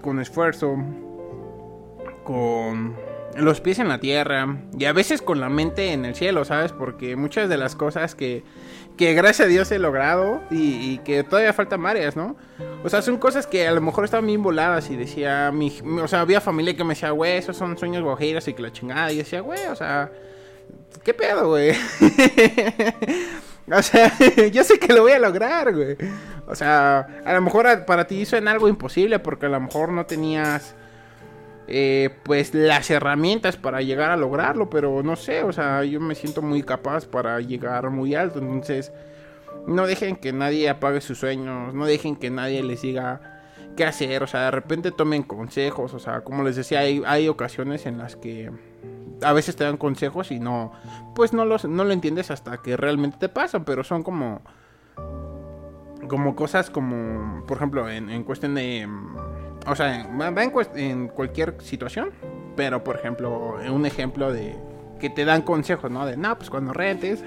con 0.01 0.21
esfuerzo, 0.21 0.77
con 2.25 2.97
los 3.37 3.61
pies 3.61 3.79
en 3.79 3.89
la 3.89 3.99
tierra 3.99 4.59
y 4.79 4.85
a 4.85 4.93
veces 4.93 5.23
con 5.23 5.41
la 5.41 5.49
mente 5.49 5.93
en 5.93 6.05
el 6.05 6.15
cielo, 6.15 6.45
¿sabes? 6.45 6.73
Porque 6.73 7.17
muchas 7.17 7.49
de 7.49 7.57
las 7.57 7.77
cosas 7.77 8.15
que, 8.15 8.43
que 8.99 9.15
gracias 9.15 9.47
a 9.47 9.49
Dios 9.49 9.71
he 9.71 9.79
logrado 9.79 10.43
y, 10.51 10.99
que 10.99 11.25
todavía 11.25 11.53
faltan 11.53 11.83
varias, 11.83 12.17
¿no? 12.17 12.37
O 12.85 12.89
sea, 12.89 13.01
son 13.01 13.17
cosas 13.17 13.47
que 13.47 13.67
a 13.67 13.73
lo 13.73 13.81
mejor 13.81 14.05
estaban 14.05 14.27
bien 14.27 14.43
voladas 14.43 14.91
y 14.91 14.97
decía, 14.97 15.51
mi, 15.53 15.73
o 16.03 16.09
sea, 16.09 16.21
había 16.21 16.41
familia 16.41 16.77
que 16.77 16.85
me 16.85 16.91
decía, 16.91 17.13
güey, 17.13 17.39
esos 17.39 17.57
son 17.57 17.79
sueños 17.79 18.03
guajiras 18.03 18.47
y 18.49 18.55
que 18.55 18.63
la 18.63 18.73
chingada. 18.73 19.11
Y 19.13 19.19
decía, 19.19 19.41
güey, 19.41 19.65
o 19.67 19.77
sea, 19.77 20.11
¿qué 21.05 21.15
pedo, 21.15 21.49
güey? 21.49 21.71
o 23.73 23.83
sea, 23.83 24.13
yo 24.53 24.65
sé 24.65 24.79
que 24.79 24.93
lo 24.93 25.03
voy 25.03 25.13
a 25.13 25.19
lograr, 25.19 25.75
güey. 25.75 25.97
O 26.47 26.55
sea, 26.55 27.23
a 27.25 27.33
lo 27.33 27.41
mejor 27.41 27.85
para 27.87 28.07
ti 28.07 28.27
suena 28.27 28.51
algo 28.51 28.69
imposible 28.69 29.19
porque 29.21 29.47
a 29.47 29.51
lo 29.51 29.61
mejor 29.61 29.93
no 29.93 30.07
tenías 30.07 30.75
eh, 31.71 32.09
pues 32.23 32.55
las 32.55 32.91
herramientas 32.91 33.59
para 33.59 33.83
llegar 33.83 34.11
a 34.11 34.17
lograrlo, 34.17 34.71
pero 34.71 35.03
no 35.03 35.17
sé, 35.17 35.43
o 35.43 35.53
sea, 35.53 35.85
yo 35.85 36.01
me 36.01 36.15
siento 36.15 36.41
muy 36.41 36.63
capaz 36.63 37.05
para 37.05 37.41
llegar 37.41 37.91
muy 37.91 38.15
alto, 38.15 38.39
entonces 38.39 38.91
no 39.67 39.87
dejen 39.87 40.17
que 40.17 40.33
nadie 40.33 40.71
apague 40.71 41.03
sus 41.03 41.19
sueños, 41.19 41.75
no 41.75 41.85
dejen 41.85 42.17
que 42.17 42.31
nadie 42.31 42.63
les 42.63 42.81
diga 42.81 43.43
qué 43.77 43.85
hacer, 43.85 44.23
o 44.23 44.27
sea, 44.27 44.45
de 44.45 44.51
repente 44.51 44.93
tomen 44.93 45.23
consejos, 45.23 45.93
o 45.93 45.99
sea, 45.99 46.23
como 46.23 46.43
les 46.43 46.57
decía, 46.57 46.81
hay, 46.81 47.03
hay 47.05 47.29
ocasiones 47.29 47.85
en 47.85 47.99
las 47.99 48.17
que 48.17 48.51
a 49.21 49.35
veces 49.35 49.55
te 49.55 49.65
dan 49.65 49.77
consejos 49.77 50.31
y 50.31 50.41
no, 50.41 50.73
pues 51.15 51.35
no, 51.35 51.45
los, 51.45 51.67
no 51.67 51.85
lo 51.85 51.93
entiendes 51.93 52.31
hasta 52.31 52.63
que 52.63 52.79
realmente 52.79 53.19
te 53.19 53.29
pasa, 53.29 53.67
pero 53.67 53.85
son 53.85 54.03
como, 54.03 54.41
como 56.09 56.35
cosas 56.35 56.71
como, 56.71 57.45
por 57.47 57.59
ejemplo, 57.59 57.91
en, 57.91 58.09
en 58.09 58.25
cuestión 58.25 58.55
de 58.55 58.89
o 59.69 59.77
sea, 59.77 60.07
va 60.21 60.43
en, 60.75 61.09
cualquier 61.09 61.57
situación. 61.61 62.11
Pero, 62.57 62.83
por 62.83 62.97
ejemplo, 62.97 63.57
un 63.71 63.87
ejemplo 63.87 64.33
de 64.33 64.57
que 64.99 65.11
te 65.11 65.25
dan 65.25 65.43
consejos, 65.43 65.91
¿no? 65.91 66.07
De, 66.07 66.17
no, 66.17 66.37
pues 66.37 66.51
cuando 66.51 66.73
rentes, 66.73 67.23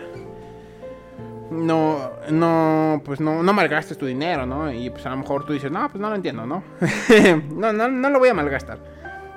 no, 1.52 2.12
no, 2.30 3.02
pues 3.06 3.20
no, 3.20 3.42
no 3.44 3.54
malgastes 3.54 3.98
tu 3.98 4.06
dinero, 4.06 4.46
¿no? 4.46 4.72
Y 4.72 4.90
pues 4.90 5.06
a 5.06 5.10
lo 5.10 5.18
mejor 5.18 5.46
tú 5.46 5.54
dices, 5.54 5.72
no, 5.72 5.88
pues 5.90 6.02
no 6.02 6.10
lo 6.10 6.16
entiendo, 6.16 6.46
¿no? 6.46 6.64
no, 7.56 7.72
no, 7.72 7.88
no 7.88 8.10
lo 8.10 8.20
voy 8.20 8.30
a 8.30 8.34
malgastar. 8.34 8.80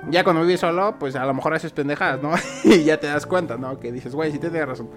Ya 0.09 0.23
cuando 0.23 0.41
vives 0.41 0.59
solo, 0.59 0.95
pues 0.99 1.15
a 1.15 1.25
lo 1.25 1.33
mejor 1.33 1.53
haces 1.53 1.71
pendejadas, 1.71 2.21
¿no? 2.21 2.33
y 2.63 2.83
ya 2.83 2.99
te 2.99 3.07
das 3.07 3.25
cuenta, 3.25 3.57
¿no? 3.57 3.79
Que 3.79 3.91
dices, 3.91 4.13
güey, 4.13 4.31
sí 4.31 4.39
tienes 4.39 4.67
razón. 4.67 4.89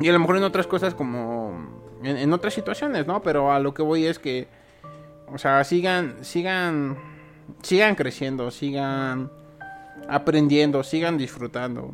Y 0.00 0.08
a 0.08 0.12
lo 0.12 0.18
mejor 0.18 0.36
en 0.36 0.44
otras 0.44 0.66
cosas 0.66 0.94
como... 0.94 1.68
en 2.02 2.32
otras 2.32 2.54
situaciones, 2.54 3.06
¿no? 3.06 3.22
Pero 3.22 3.52
a 3.52 3.60
lo 3.60 3.74
que 3.74 3.82
voy 3.82 4.06
es 4.06 4.18
que 4.18 4.48
o 5.34 5.38
sea, 5.38 5.64
sigan, 5.64 6.14
sigan, 6.24 6.96
sigan 7.60 7.96
creciendo, 7.96 8.52
sigan 8.52 9.32
aprendiendo, 10.08 10.84
sigan 10.84 11.18
disfrutando. 11.18 11.92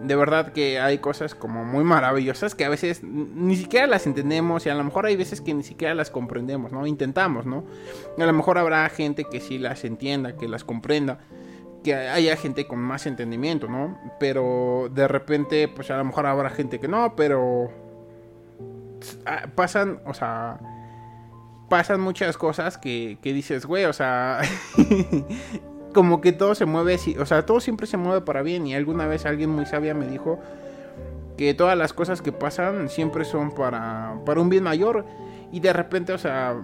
De 0.00 0.14
verdad 0.14 0.52
que 0.52 0.78
hay 0.78 0.98
cosas 0.98 1.34
como 1.34 1.64
muy 1.64 1.82
maravillosas 1.82 2.54
que 2.54 2.64
a 2.64 2.68
veces 2.68 3.02
ni 3.02 3.56
siquiera 3.56 3.88
las 3.88 4.06
entendemos 4.06 4.64
y 4.66 4.68
a 4.68 4.74
lo 4.74 4.84
mejor 4.84 5.06
hay 5.06 5.16
veces 5.16 5.40
que 5.40 5.52
ni 5.52 5.64
siquiera 5.64 5.96
las 5.96 6.10
comprendemos, 6.10 6.70
¿no? 6.70 6.86
Intentamos, 6.86 7.44
¿no? 7.44 7.64
a 8.16 8.24
lo 8.24 8.32
mejor 8.32 8.56
habrá 8.56 8.88
gente 8.88 9.24
que 9.24 9.40
sí 9.40 9.58
las 9.58 9.84
entienda, 9.84 10.36
que 10.36 10.46
las 10.46 10.62
comprenda, 10.62 11.18
que 11.82 11.94
haya 11.94 12.36
gente 12.36 12.68
con 12.68 12.78
más 12.78 13.06
entendimiento, 13.06 13.66
¿no? 13.66 13.98
Pero 14.20 14.88
de 14.92 15.08
repente, 15.08 15.66
pues 15.66 15.90
a 15.90 15.96
lo 15.96 16.04
mejor 16.04 16.26
habrá 16.26 16.50
gente 16.50 16.78
que 16.78 16.86
no, 16.86 17.16
pero 17.16 17.70
ah, 19.26 19.48
pasan, 19.54 20.00
o 20.06 20.14
sea, 20.14 20.60
pasan 21.72 22.02
muchas 22.02 22.36
cosas 22.36 22.76
que, 22.76 23.16
que 23.22 23.32
dices, 23.32 23.64
güey, 23.64 23.86
o 23.86 23.94
sea, 23.94 24.42
como 25.94 26.20
que 26.20 26.32
todo 26.32 26.54
se 26.54 26.66
mueve, 26.66 26.98
o 27.18 27.24
sea, 27.24 27.46
todo 27.46 27.60
siempre 27.60 27.86
se 27.86 27.96
mueve 27.96 28.20
para 28.20 28.42
bien. 28.42 28.66
Y 28.66 28.74
alguna 28.74 29.06
vez 29.06 29.24
alguien 29.24 29.48
muy 29.48 29.64
sabia 29.64 29.94
me 29.94 30.06
dijo 30.06 30.38
que 31.38 31.54
todas 31.54 31.78
las 31.78 31.94
cosas 31.94 32.20
que 32.20 32.30
pasan 32.30 32.90
siempre 32.90 33.24
son 33.24 33.54
para, 33.54 34.16
para 34.26 34.42
un 34.42 34.50
bien 34.50 34.64
mayor. 34.64 35.06
Y 35.50 35.60
de 35.60 35.72
repente, 35.72 36.12
o 36.12 36.18
sea, 36.18 36.54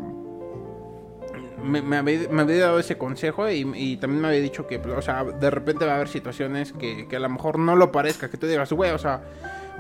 me, 1.65 1.81
me, 1.81 1.97
había, 1.97 2.59
dado 2.59 2.79
ese 2.79 2.99
consejo 2.99 3.49
y, 3.49 3.97
también 3.97 4.21
me 4.21 4.29
había 4.29 4.41
dicho 4.41 4.67
que, 4.67 4.77
o 4.77 5.01
sea, 5.01 5.25
de 5.25 5.51
repente 5.51 5.87
va 5.87 5.93
a 5.93 5.95
haber 5.95 6.09
situaciones 6.09 6.75
que, 6.75 7.09
que 7.09 7.17
a 7.17 7.21
lo 7.21 7.31
mejor 7.31 7.59
no 7.59 7.77
lo 7.77 7.91
parezca, 7.93 8.29
que 8.29 8.37
tú 8.37 8.47
digas, 8.47 8.71
güey, 8.75 8.91
o 8.91 8.99
sea, 8.99 9.23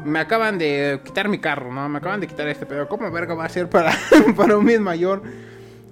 me 0.04 0.18
acaban 0.18 0.58
de 0.58 1.00
quitar 1.04 1.28
mi 1.28 1.38
carro, 1.38 1.72
¿no? 1.72 1.88
Me 1.88 1.98
acaban 1.98 2.20
de 2.20 2.26
quitar 2.26 2.48
este 2.48 2.66
pedo. 2.66 2.88
¿Cómo 2.88 3.10
verga 3.10 3.34
va 3.34 3.44
a 3.44 3.48
ser 3.48 3.68
para, 3.68 3.92
para 4.36 4.56
un 4.56 4.64
bien 4.64 4.82
mayor? 4.82 5.22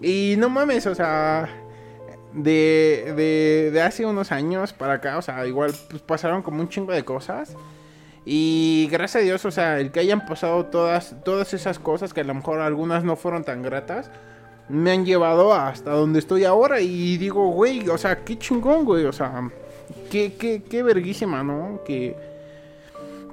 Y 0.01 0.35
no 0.39 0.49
mames, 0.49 0.87
o 0.87 0.95
sea, 0.95 1.49
de, 2.33 3.71
de, 3.73 3.83
hace 3.83 4.05
unos 4.05 4.31
años 4.31 4.73
para 4.73 4.95
acá, 4.95 5.17
o 5.17 5.23
sea, 5.23 5.47
igual 5.47 5.73
pues, 5.89 6.03
pasaron 6.03 6.43
como 6.43 6.61
un 6.61 6.69
chingo 6.69 6.93
de 6.93 7.05
cosas. 7.05 7.57
Y 8.25 8.89
gracias 8.91 9.23
a 9.23 9.25
Dios, 9.25 9.45
o 9.45 9.51
sea, 9.51 9.79
el 9.79 9.93
que 9.93 10.01
hayan 10.01 10.27
pasado 10.27 10.67
todas, 10.67 11.15
todas 11.25 11.55
esas 11.55 11.79
cosas, 11.79 12.13
que 12.13 12.23
a 12.23 12.25
lo 12.25 12.35
mejor 12.35 12.61
algunas 12.61 13.05
no 13.05 13.17
fueron 13.17 13.45
tan 13.45 13.63
gratas, 13.63 14.11
me 14.69 14.91
han 14.91 15.07
llevado 15.07 15.55
hasta 15.55 15.93
donde 15.93 16.19
estoy 16.19 16.45
ahora. 16.45 16.81
Y 16.81 17.17
digo, 17.19 17.49
güey, 17.51 17.89
o 17.89 17.97
sea, 17.97 18.25
qué 18.25 18.37
chingón, 18.39 18.85
güey, 18.85 19.05
o 19.05 19.13
sea, 19.13 19.49
qué, 20.11 20.35
qué, 20.35 20.63
qué 20.69 20.83
verguísima, 20.83 21.43
¿no? 21.45 21.81
Que 21.85 22.36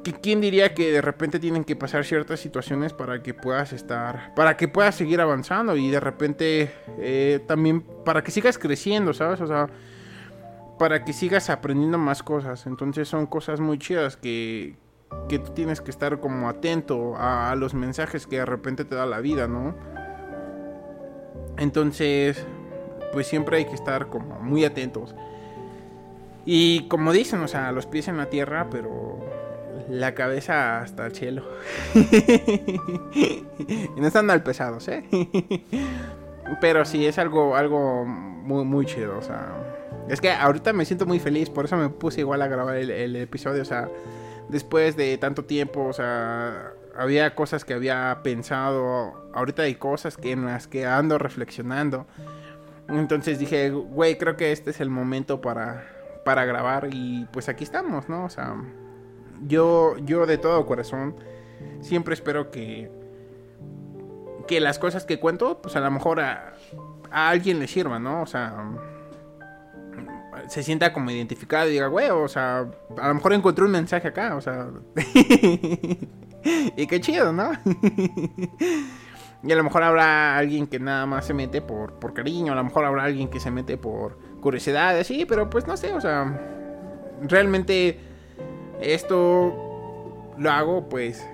¿Quién 0.03 0.41
diría 0.41 0.73
que 0.73 0.91
de 0.91 1.01
repente 1.01 1.39
tienen 1.39 1.63
que 1.63 1.77
pasar 1.77 2.03
ciertas 2.03 2.39
situaciones 2.41 2.91
para 2.91 3.23
que 3.23 3.33
puedas 3.33 3.71
estar, 3.71 4.33
para 4.35 4.57
que 4.57 4.67
puedas 4.67 4.95
seguir 4.95 5.21
avanzando 5.21 5.77
y 5.77 5.89
de 5.89 5.99
repente 5.99 6.71
eh, 6.99 7.39
también 7.47 7.81
para 8.03 8.21
que 8.21 8.31
sigas 8.31 8.57
creciendo, 8.57 9.13
¿sabes? 9.13 9.39
O 9.39 9.47
sea, 9.47 9.67
para 10.77 11.05
que 11.05 11.13
sigas 11.13 11.49
aprendiendo 11.49 11.97
más 11.97 12.21
cosas. 12.21 12.65
Entonces 12.65 13.07
son 13.07 13.27
cosas 13.27 13.61
muy 13.61 13.79
chidas 13.79 14.17
que, 14.17 14.75
que 15.29 15.39
tú 15.39 15.53
tienes 15.53 15.79
que 15.79 15.91
estar 15.91 16.19
como 16.19 16.49
atento 16.49 17.15
a, 17.17 17.55
los 17.55 17.73
mensajes 17.73 18.27
que 18.27 18.37
de 18.37 18.45
repente 18.45 18.83
te 18.83 18.95
da 18.95 19.05
la 19.05 19.21
vida, 19.21 19.47
¿no? 19.47 19.75
Entonces, 21.57 22.45
pues 23.13 23.27
siempre 23.27 23.57
hay 23.57 23.65
que 23.65 23.75
estar 23.75 24.07
como 24.07 24.39
muy 24.39 24.65
atentos. 24.65 25.15
Y 26.45 26.87
como 26.89 27.13
dicen, 27.13 27.41
o 27.41 27.47
sea, 27.47 27.71
los 27.71 27.85
pies 27.85 28.09
en 28.09 28.17
la 28.17 28.29
tierra, 28.29 28.67
pero 28.69 29.19
la 29.89 30.13
cabeza 30.13 30.81
hasta 30.81 31.05
el 31.05 31.15
cielo. 31.15 31.43
y 31.93 33.43
no 33.97 34.07
están 34.07 34.25
mal 34.25 34.43
pesados, 34.43 34.87
¿eh? 34.87 35.03
Pero 36.61 36.85
sí, 36.85 37.05
es 37.05 37.17
algo, 37.17 37.55
algo 37.55 38.05
muy, 38.05 38.65
muy 38.65 38.85
chido, 38.85 39.17
o 39.17 39.21
sea. 39.21 39.53
Es 40.09 40.19
que 40.19 40.31
ahorita 40.31 40.73
me 40.73 40.85
siento 40.85 41.05
muy 41.05 41.19
feliz, 41.19 41.49
por 41.49 41.65
eso 41.65 41.77
me 41.77 41.89
puse 41.89 42.21
igual 42.21 42.41
a 42.41 42.47
grabar 42.47 42.75
el, 42.75 42.91
el 42.91 43.15
episodio, 43.15 43.61
o 43.61 43.65
sea, 43.65 43.89
después 44.49 44.97
de 44.97 45.17
tanto 45.17 45.45
tiempo, 45.45 45.85
o 45.85 45.93
sea, 45.93 46.73
había 46.95 47.35
cosas 47.35 47.65
que 47.65 47.73
había 47.73 48.19
pensado, 48.23 49.29
ahorita 49.33 49.63
hay 49.63 49.75
cosas 49.75 50.17
que 50.17 50.31
en 50.31 50.45
las 50.45 50.67
que 50.67 50.85
ando 50.85 51.17
reflexionando. 51.17 52.05
Entonces 52.89 53.39
dije, 53.39 53.69
güey, 53.69 54.17
creo 54.17 54.35
que 54.35 54.51
este 54.51 54.71
es 54.71 54.81
el 54.81 54.89
momento 54.89 55.41
para, 55.41 55.85
para 56.25 56.45
grabar 56.45 56.89
y 56.91 57.27
pues 57.31 57.49
aquí 57.49 57.63
estamos, 57.63 58.09
¿no? 58.09 58.25
O 58.25 58.29
sea, 58.29 58.55
yo, 59.47 59.97
yo 59.97 60.25
de 60.25 60.37
todo 60.37 60.65
corazón 60.65 61.15
siempre 61.81 62.13
espero 62.13 62.51
que, 62.51 62.89
que 64.47 64.59
las 64.59 64.79
cosas 64.79 65.05
que 65.05 65.19
cuento, 65.19 65.61
pues 65.61 65.75
a 65.75 65.79
lo 65.79 65.91
mejor 65.91 66.19
a, 66.19 66.53
a 67.11 67.29
alguien 67.29 67.59
le 67.59 67.67
sirvan, 67.67 68.03
¿no? 68.03 68.21
O 68.21 68.25
sea, 68.25 68.65
se 70.47 70.63
sienta 70.63 70.93
como 70.93 71.11
identificado 71.11 71.69
y 71.69 71.73
diga, 71.73 71.87
güey, 71.87 72.09
o 72.09 72.27
sea, 72.27 72.65
a 72.97 73.07
lo 73.07 73.13
mejor 73.13 73.33
encontré 73.33 73.63
un 73.63 73.71
mensaje 73.71 74.07
acá, 74.07 74.35
o 74.35 74.41
sea, 74.41 74.67
y 76.75 76.87
qué 76.87 77.01
chido, 77.01 77.31
¿no? 77.31 77.51
y 79.43 79.51
a 79.51 79.55
lo 79.55 79.63
mejor 79.63 79.83
habrá 79.83 80.37
alguien 80.37 80.67
que 80.67 80.79
nada 80.79 81.05
más 81.05 81.25
se 81.25 81.33
mete 81.33 81.61
por, 81.61 81.93
por 81.99 82.13
cariño, 82.13 82.53
a 82.53 82.55
lo 82.55 82.63
mejor 82.63 82.85
habrá 82.85 83.03
alguien 83.03 83.29
que 83.29 83.39
se 83.39 83.51
mete 83.51 83.77
por 83.77 84.17
curiosidad, 84.41 84.97
así, 84.97 85.25
pero 85.25 85.49
pues 85.49 85.67
no 85.67 85.77
sé, 85.77 85.93
o 85.93 86.01
sea, 86.01 86.39
realmente 87.21 87.99
esto 88.81 90.33
lo 90.37 90.51
hago 90.51 90.89
pues 90.89 91.25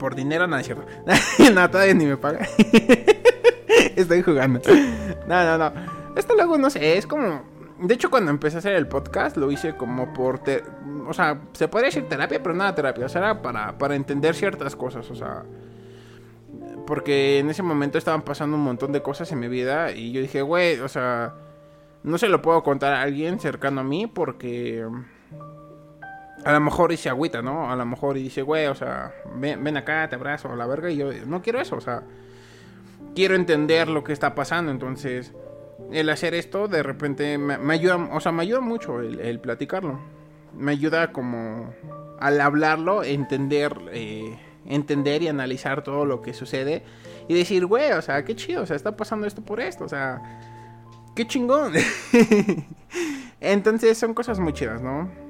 por 0.00 0.16
dinero, 0.16 0.48
nada, 0.48 0.62
es 0.62 0.66
cierto. 0.66 0.84
no, 1.54 1.94
ni 1.94 2.06
me 2.06 2.16
paga. 2.16 2.40
Estoy 3.96 4.22
jugando. 4.22 4.60
No, 5.28 5.44
no, 5.44 5.58
no. 5.58 5.72
Esto 6.16 6.34
luego, 6.34 6.58
no 6.58 6.70
sé, 6.70 6.98
es 6.98 7.06
como... 7.06 7.44
De 7.78 7.94
hecho, 7.94 8.10
cuando 8.10 8.30
empecé 8.30 8.56
a 8.56 8.58
hacer 8.58 8.74
el 8.74 8.88
podcast, 8.88 9.36
lo 9.36 9.50
hice 9.52 9.76
como 9.76 10.12
por... 10.12 10.40
O 11.06 11.12
sea, 11.12 11.40
se 11.52 11.68
podría 11.68 11.88
decir 11.88 12.08
terapia, 12.08 12.42
pero 12.42 12.54
nada 12.54 12.74
terapia. 12.74 13.06
O 13.06 13.08
sea, 13.08 13.20
era 13.20 13.42
para, 13.42 13.78
para 13.78 13.94
entender 13.94 14.34
ciertas 14.34 14.74
cosas, 14.74 15.08
o 15.10 15.14
sea... 15.14 15.44
Porque 16.86 17.38
en 17.38 17.50
ese 17.50 17.62
momento 17.62 17.98
estaban 17.98 18.22
pasando 18.22 18.56
un 18.56 18.64
montón 18.64 18.90
de 18.90 19.02
cosas 19.02 19.30
en 19.30 19.38
mi 19.38 19.48
vida 19.48 19.92
y 19.92 20.10
yo 20.10 20.20
dije, 20.20 20.42
güey, 20.42 20.80
o 20.80 20.88
sea, 20.88 21.34
no 22.02 22.18
se 22.18 22.28
lo 22.28 22.42
puedo 22.42 22.64
contar 22.64 22.94
a 22.94 23.02
alguien 23.02 23.38
cercano 23.38 23.82
a 23.82 23.84
mí 23.84 24.08
porque 24.08 24.84
a 26.44 26.52
lo 26.52 26.60
mejor 26.60 26.90
dice 26.90 27.08
agüita, 27.08 27.42
¿no? 27.42 27.70
A 27.70 27.76
lo 27.76 27.84
mejor 27.84 28.14
dice, 28.14 28.42
güey, 28.42 28.66
o 28.66 28.74
sea, 28.74 29.12
ven, 29.36 29.62
ven, 29.62 29.76
acá, 29.76 30.08
te 30.08 30.16
abrazo, 30.16 30.50
a 30.50 30.56
la 30.56 30.66
verga. 30.66 30.90
Y 30.90 30.96
yo 30.96 31.10
no 31.26 31.42
quiero 31.42 31.60
eso, 31.60 31.76
o 31.76 31.80
sea, 31.80 32.02
quiero 33.14 33.34
entender 33.34 33.88
lo 33.88 34.04
que 34.04 34.12
está 34.12 34.34
pasando. 34.34 34.70
Entonces, 34.70 35.32
el 35.92 36.08
hacer 36.08 36.34
esto 36.34 36.68
de 36.68 36.82
repente 36.82 37.38
me, 37.38 37.74
ayuda, 37.74 37.96
o 37.96 38.20
sea, 38.20 38.32
me 38.32 38.42
ayuda 38.42 38.60
mucho 38.60 39.00
el, 39.00 39.40
platicarlo. 39.40 40.00
Me 40.56 40.72
ayuda 40.72 41.12
como 41.12 41.72
al 42.18 42.40
hablarlo, 42.40 43.04
entender, 43.04 43.76
eh, 43.92 44.38
entender 44.66 45.22
y 45.22 45.28
analizar 45.28 45.82
todo 45.82 46.04
lo 46.04 46.22
que 46.22 46.32
sucede. 46.34 46.82
Y 47.28 47.34
decir, 47.34 47.66
güey, 47.66 47.92
o 47.92 48.02
sea, 48.02 48.24
qué 48.24 48.34
chido, 48.34 48.62
o 48.62 48.66
sea, 48.66 48.76
está 48.76 48.96
pasando 48.96 49.26
esto 49.26 49.42
por 49.42 49.60
esto, 49.60 49.84
o 49.84 49.88
sea, 49.88 50.40
qué 51.14 51.26
chingón. 51.26 51.72
Entonces 53.40 53.96
son 53.96 54.14
cosas 54.14 54.40
muy 54.40 54.52
chidas, 54.52 54.82
¿no? 54.82 55.29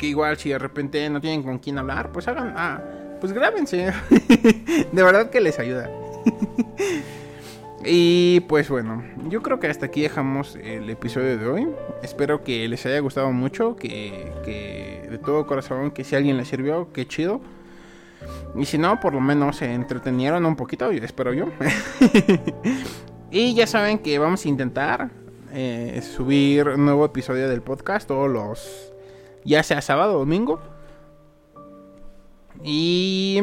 Que 0.00 0.06
igual 0.06 0.38
si 0.38 0.48
de 0.48 0.58
repente 0.58 1.10
no 1.10 1.20
tienen 1.20 1.42
con 1.42 1.58
quién 1.58 1.76
hablar, 1.76 2.10
pues 2.10 2.26
hagan, 2.26 2.54
ah, 2.56 2.80
pues 3.20 3.34
grábense. 3.34 3.92
de 4.92 5.02
verdad 5.02 5.28
que 5.28 5.42
les 5.42 5.58
ayuda. 5.58 5.90
y 7.84 8.40
pues 8.48 8.70
bueno, 8.70 9.04
yo 9.28 9.42
creo 9.42 9.60
que 9.60 9.66
hasta 9.66 9.86
aquí 9.86 10.00
dejamos 10.00 10.56
el 10.56 10.88
episodio 10.88 11.36
de 11.36 11.46
hoy. 11.46 11.68
Espero 12.02 12.42
que 12.42 12.66
les 12.66 12.86
haya 12.86 12.98
gustado 13.00 13.30
mucho, 13.30 13.76
que, 13.76 14.32
que 14.42 15.06
de 15.10 15.18
todo 15.18 15.46
corazón, 15.46 15.90
que 15.90 16.02
si 16.02 16.16
alguien 16.16 16.38
les 16.38 16.48
sirvió, 16.48 16.90
qué 16.94 17.06
chido. 17.06 17.42
Y 18.56 18.64
si 18.64 18.78
no, 18.78 19.00
por 19.00 19.12
lo 19.12 19.20
menos 19.20 19.56
se 19.56 19.70
entretenieron 19.70 20.46
un 20.46 20.56
poquito, 20.56 20.90
espero 20.90 21.34
yo. 21.34 21.44
y 23.30 23.52
ya 23.52 23.66
saben 23.66 23.98
que 23.98 24.18
vamos 24.18 24.46
a 24.46 24.48
intentar 24.48 25.10
eh, 25.52 26.00
subir 26.02 26.68
un 26.68 26.86
nuevo 26.86 27.04
episodio 27.04 27.50
del 27.50 27.60
podcast 27.60 28.08
todos 28.08 28.30
los 28.30 28.89
ya 29.44 29.62
sea 29.62 29.80
sábado 29.80 30.16
o 30.16 30.18
domingo. 30.20 30.60
Y, 32.62 33.40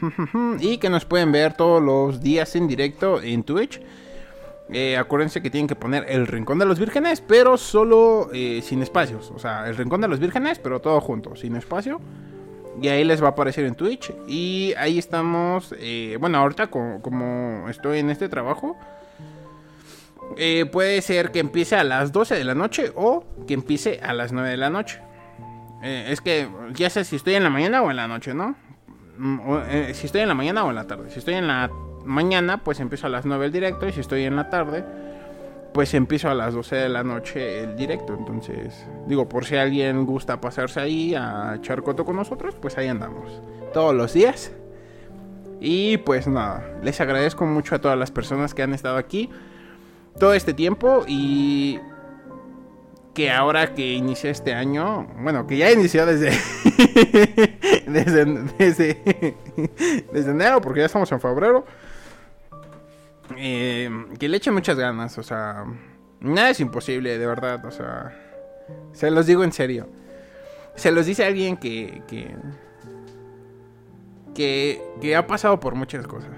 y 0.60 0.78
que 0.78 0.88
nos 0.88 1.04
pueden 1.04 1.32
ver 1.32 1.54
todos 1.54 1.82
los 1.82 2.20
días 2.20 2.56
en 2.56 2.68
directo 2.68 3.22
en 3.22 3.42
Twitch. 3.42 3.80
Eh, 4.68 4.96
acuérdense 4.96 5.42
que 5.42 5.50
tienen 5.50 5.68
que 5.68 5.76
poner 5.76 6.06
el 6.08 6.26
Rincón 6.26 6.58
de 6.58 6.66
los 6.66 6.78
Vírgenes, 6.78 7.20
pero 7.20 7.56
solo 7.56 8.30
eh, 8.32 8.60
sin 8.62 8.82
espacios. 8.82 9.30
O 9.34 9.38
sea, 9.38 9.68
el 9.68 9.76
Rincón 9.76 10.00
de 10.00 10.08
los 10.08 10.18
Vírgenes, 10.18 10.58
pero 10.58 10.80
todo 10.80 11.00
junto, 11.00 11.36
sin 11.36 11.56
espacio. 11.56 12.00
Y 12.80 12.88
ahí 12.88 13.04
les 13.04 13.22
va 13.22 13.28
a 13.28 13.30
aparecer 13.30 13.64
en 13.64 13.74
Twitch. 13.74 14.12
Y 14.26 14.74
ahí 14.76 14.98
estamos. 14.98 15.74
Eh, 15.78 16.16
bueno, 16.20 16.38
ahorita 16.38 16.66
como, 16.68 17.66
estoy 17.68 18.00
en 18.00 18.10
este 18.10 18.28
trabajo. 18.28 18.76
puede 20.72 21.00
ser 21.00 21.30
que 21.30 21.38
empiece 21.38 21.76
a 21.76 21.84
las 21.84 22.12
12 22.12 22.34
de 22.34 22.44
la 22.44 22.54
noche 22.54 22.92
o 22.96 23.24
que 23.46 23.54
empiece 23.54 24.00
a 24.02 24.12
las 24.12 24.32
9 24.32 24.50
de 24.50 24.56
la 24.56 24.70
noche. 24.70 25.00
Eh, 25.82 26.06
es 26.08 26.20
que 26.20 26.48
ya 26.74 26.90
sé 26.90 27.04
si 27.04 27.16
estoy 27.16 27.34
en 27.34 27.42
la 27.42 27.50
mañana 27.50 27.82
o 27.82 27.90
en 27.90 27.96
la 27.96 28.08
noche, 28.08 28.34
¿no? 28.34 28.56
Mm, 29.18 29.40
eh, 29.68 29.90
si 29.94 30.06
estoy 30.06 30.22
en 30.22 30.28
la 30.28 30.34
mañana 30.34 30.64
o 30.64 30.70
en 30.70 30.76
la 30.76 30.86
tarde. 30.86 31.10
Si 31.10 31.18
estoy 31.18 31.34
en 31.34 31.46
la 31.46 31.70
mañana, 32.04 32.58
pues 32.58 32.80
empiezo 32.80 33.06
a 33.06 33.10
las 33.10 33.24
9 33.26 33.46
el 33.46 33.52
directo. 33.52 33.86
Y 33.86 33.92
si 33.92 34.00
estoy 34.00 34.24
en 34.24 34.36
la 34.36 34.50
tarde, 34.50 34.84
pues 35.72 35.94
empiezo 35.94 36.30
a 36.30 36.34
las 36.34 36.54
12 36.54 36.76
de 36.76 36.88
la 36.88 37.04
noche 37.04 37.60
el 37.60 37.76
directo. 37.76 38.14
Entonces, 38.18 38.86
digo, 39.06 39.28
por 39.28 39.44
si 39.44 39.56
alguien 39.56 40.06
gusta 40.06 40.40
pasarse 40.40 40.80
ahí 40.80 41.14
a 41.14 41.54
echar 41.56 41.82
coto 41.82 42.04
con 42.04 42.16
nosotros, 42.16 42.54
pues 42.60 42.78
ahí 42.78 42.88
andamos. 42.88 43.40
Todos 43.72 43.94
los 43.94 44.12
días. 44.12 44.52
Y 45.60 45.98
pues 45.98 46.26
nada, 46.26 46.64
les 46.82 47.00
agradezco 47.00 47.46
mucho 47.46 47.74
a 47.74 47.78
todas 47.78 47.98
las 47.98 48.10
personas 48.10 48.54
que 48.54 48.62
han 48.62 48.74
estado 48.74 48.96
aquí 48.96 49.30
todo 50.18 50.34
este 50.34 50.54
tiempo 50.54 51.04
y 51.06 51.78
que 53.16 53.30
ahora 53.30 53.72
que 53.74 53.94
inicia 53.94 54.30
este 54.30 54.52
año, 54.52 55.06
bueno, 55.18 55.46
que 55.46 55.56
ya 55.56 55.72
inició 55.72 56.04
desde, 56.06 56.38
desde, 57.86 59.34
desde, 60.12 60.30
enero, 60.30 60.60
porque 60.60 60.80
ya 60.80 60.86
estamos 60.86 61.10
en 61.10 61.18
febrero, 61.18 61.64
eh, 63.38 63.88
que 64.18 64.28
le 64.28 64.36
eche 64.36 64.50
muchas 64.50 64.76
ganas, 64.76 65.16
o 65.16 65.22
sea, 65.22 65.64
nada 66.20 66.50
es 66.50 66.60
imposible, 66.60 67.16
de 67.16 67.26
verdad, 67.26 67.64
o 67.64 67.70
sea, 67.70 68.14
se 68.92 69.10
los 69.10 69.24
digo 69.24 69.44
en 69.44 69.52
serio. 69.52 69.88
Se 70.74 70.92
los 70.92 71.06
dice 71.06 71.24
alguien 71.24 71.56
que, 71.56 72.02
que, 72.06 72.36
que, 74.34 74.82
que 75.00 75.16
ha 75.16 75.26
pasado 75.26 75.58
por 75.58 75.74
muchas 75.74 76.06
cosas, 76.06 76.36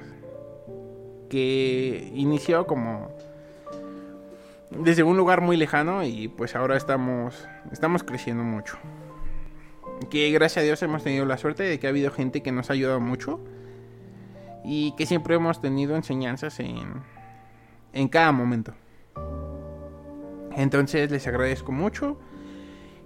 que 1.28 2.12
inició 2.14 2.68
como 2.68 3.17
desde 4.70 5.02
un 5.02 5.16
lugar 5.16 5.40
muy 5.40 5.56
lejano 5.56 6.04
y 6.04 6.28
pues 6.28 6.54
ahora 6.54 6.76
estamos, 6.76 7.48
estamos 7.72 8.02
creciendo 8.02 8.44
mucho. 8.44 8.78
Que 10.10 10.30
gracias 10.30 10.62
a 10.62 10.64
Dios 10.64 10.82
hemos 10.82 11.02
tenido 11.02 11.24
la 11.24 11.38
suerte 11.38 11.64
de 11.64 11.78
que 11.78 11.86
ha 11.86 11.90
habido 11.90 12.10
gente 12.10 12.42
que 12.42 12.52
nos 12.52 12.70
ha 12.70 12.74
ayudado 12.74 13.00
mucho 13.00 13.40
y 14.64 14.94
que 14.96 15.06
siempre 15.06 15.34
hemos 15.34 15.60
tenido 15.60 15.96
enseñanzas 15.96 16.60
en, 16.60 17.02
en 17.92 18.08
cada 18.08 18.32
momento. 18.32 18.74
Entonces 20.56 21.10
les 21.10 21.26
agradezco 21.26 21.72
mucho 21.72 22.18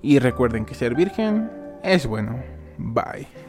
y 0.03 0.19
recuerden 0.19 0.65
que 0.65 0.75
ser 0.75 0.95
virgen 0.95 1.51
es 1.83 2.07
bueno. 2.07 2.43
Bye. 2.79 3.42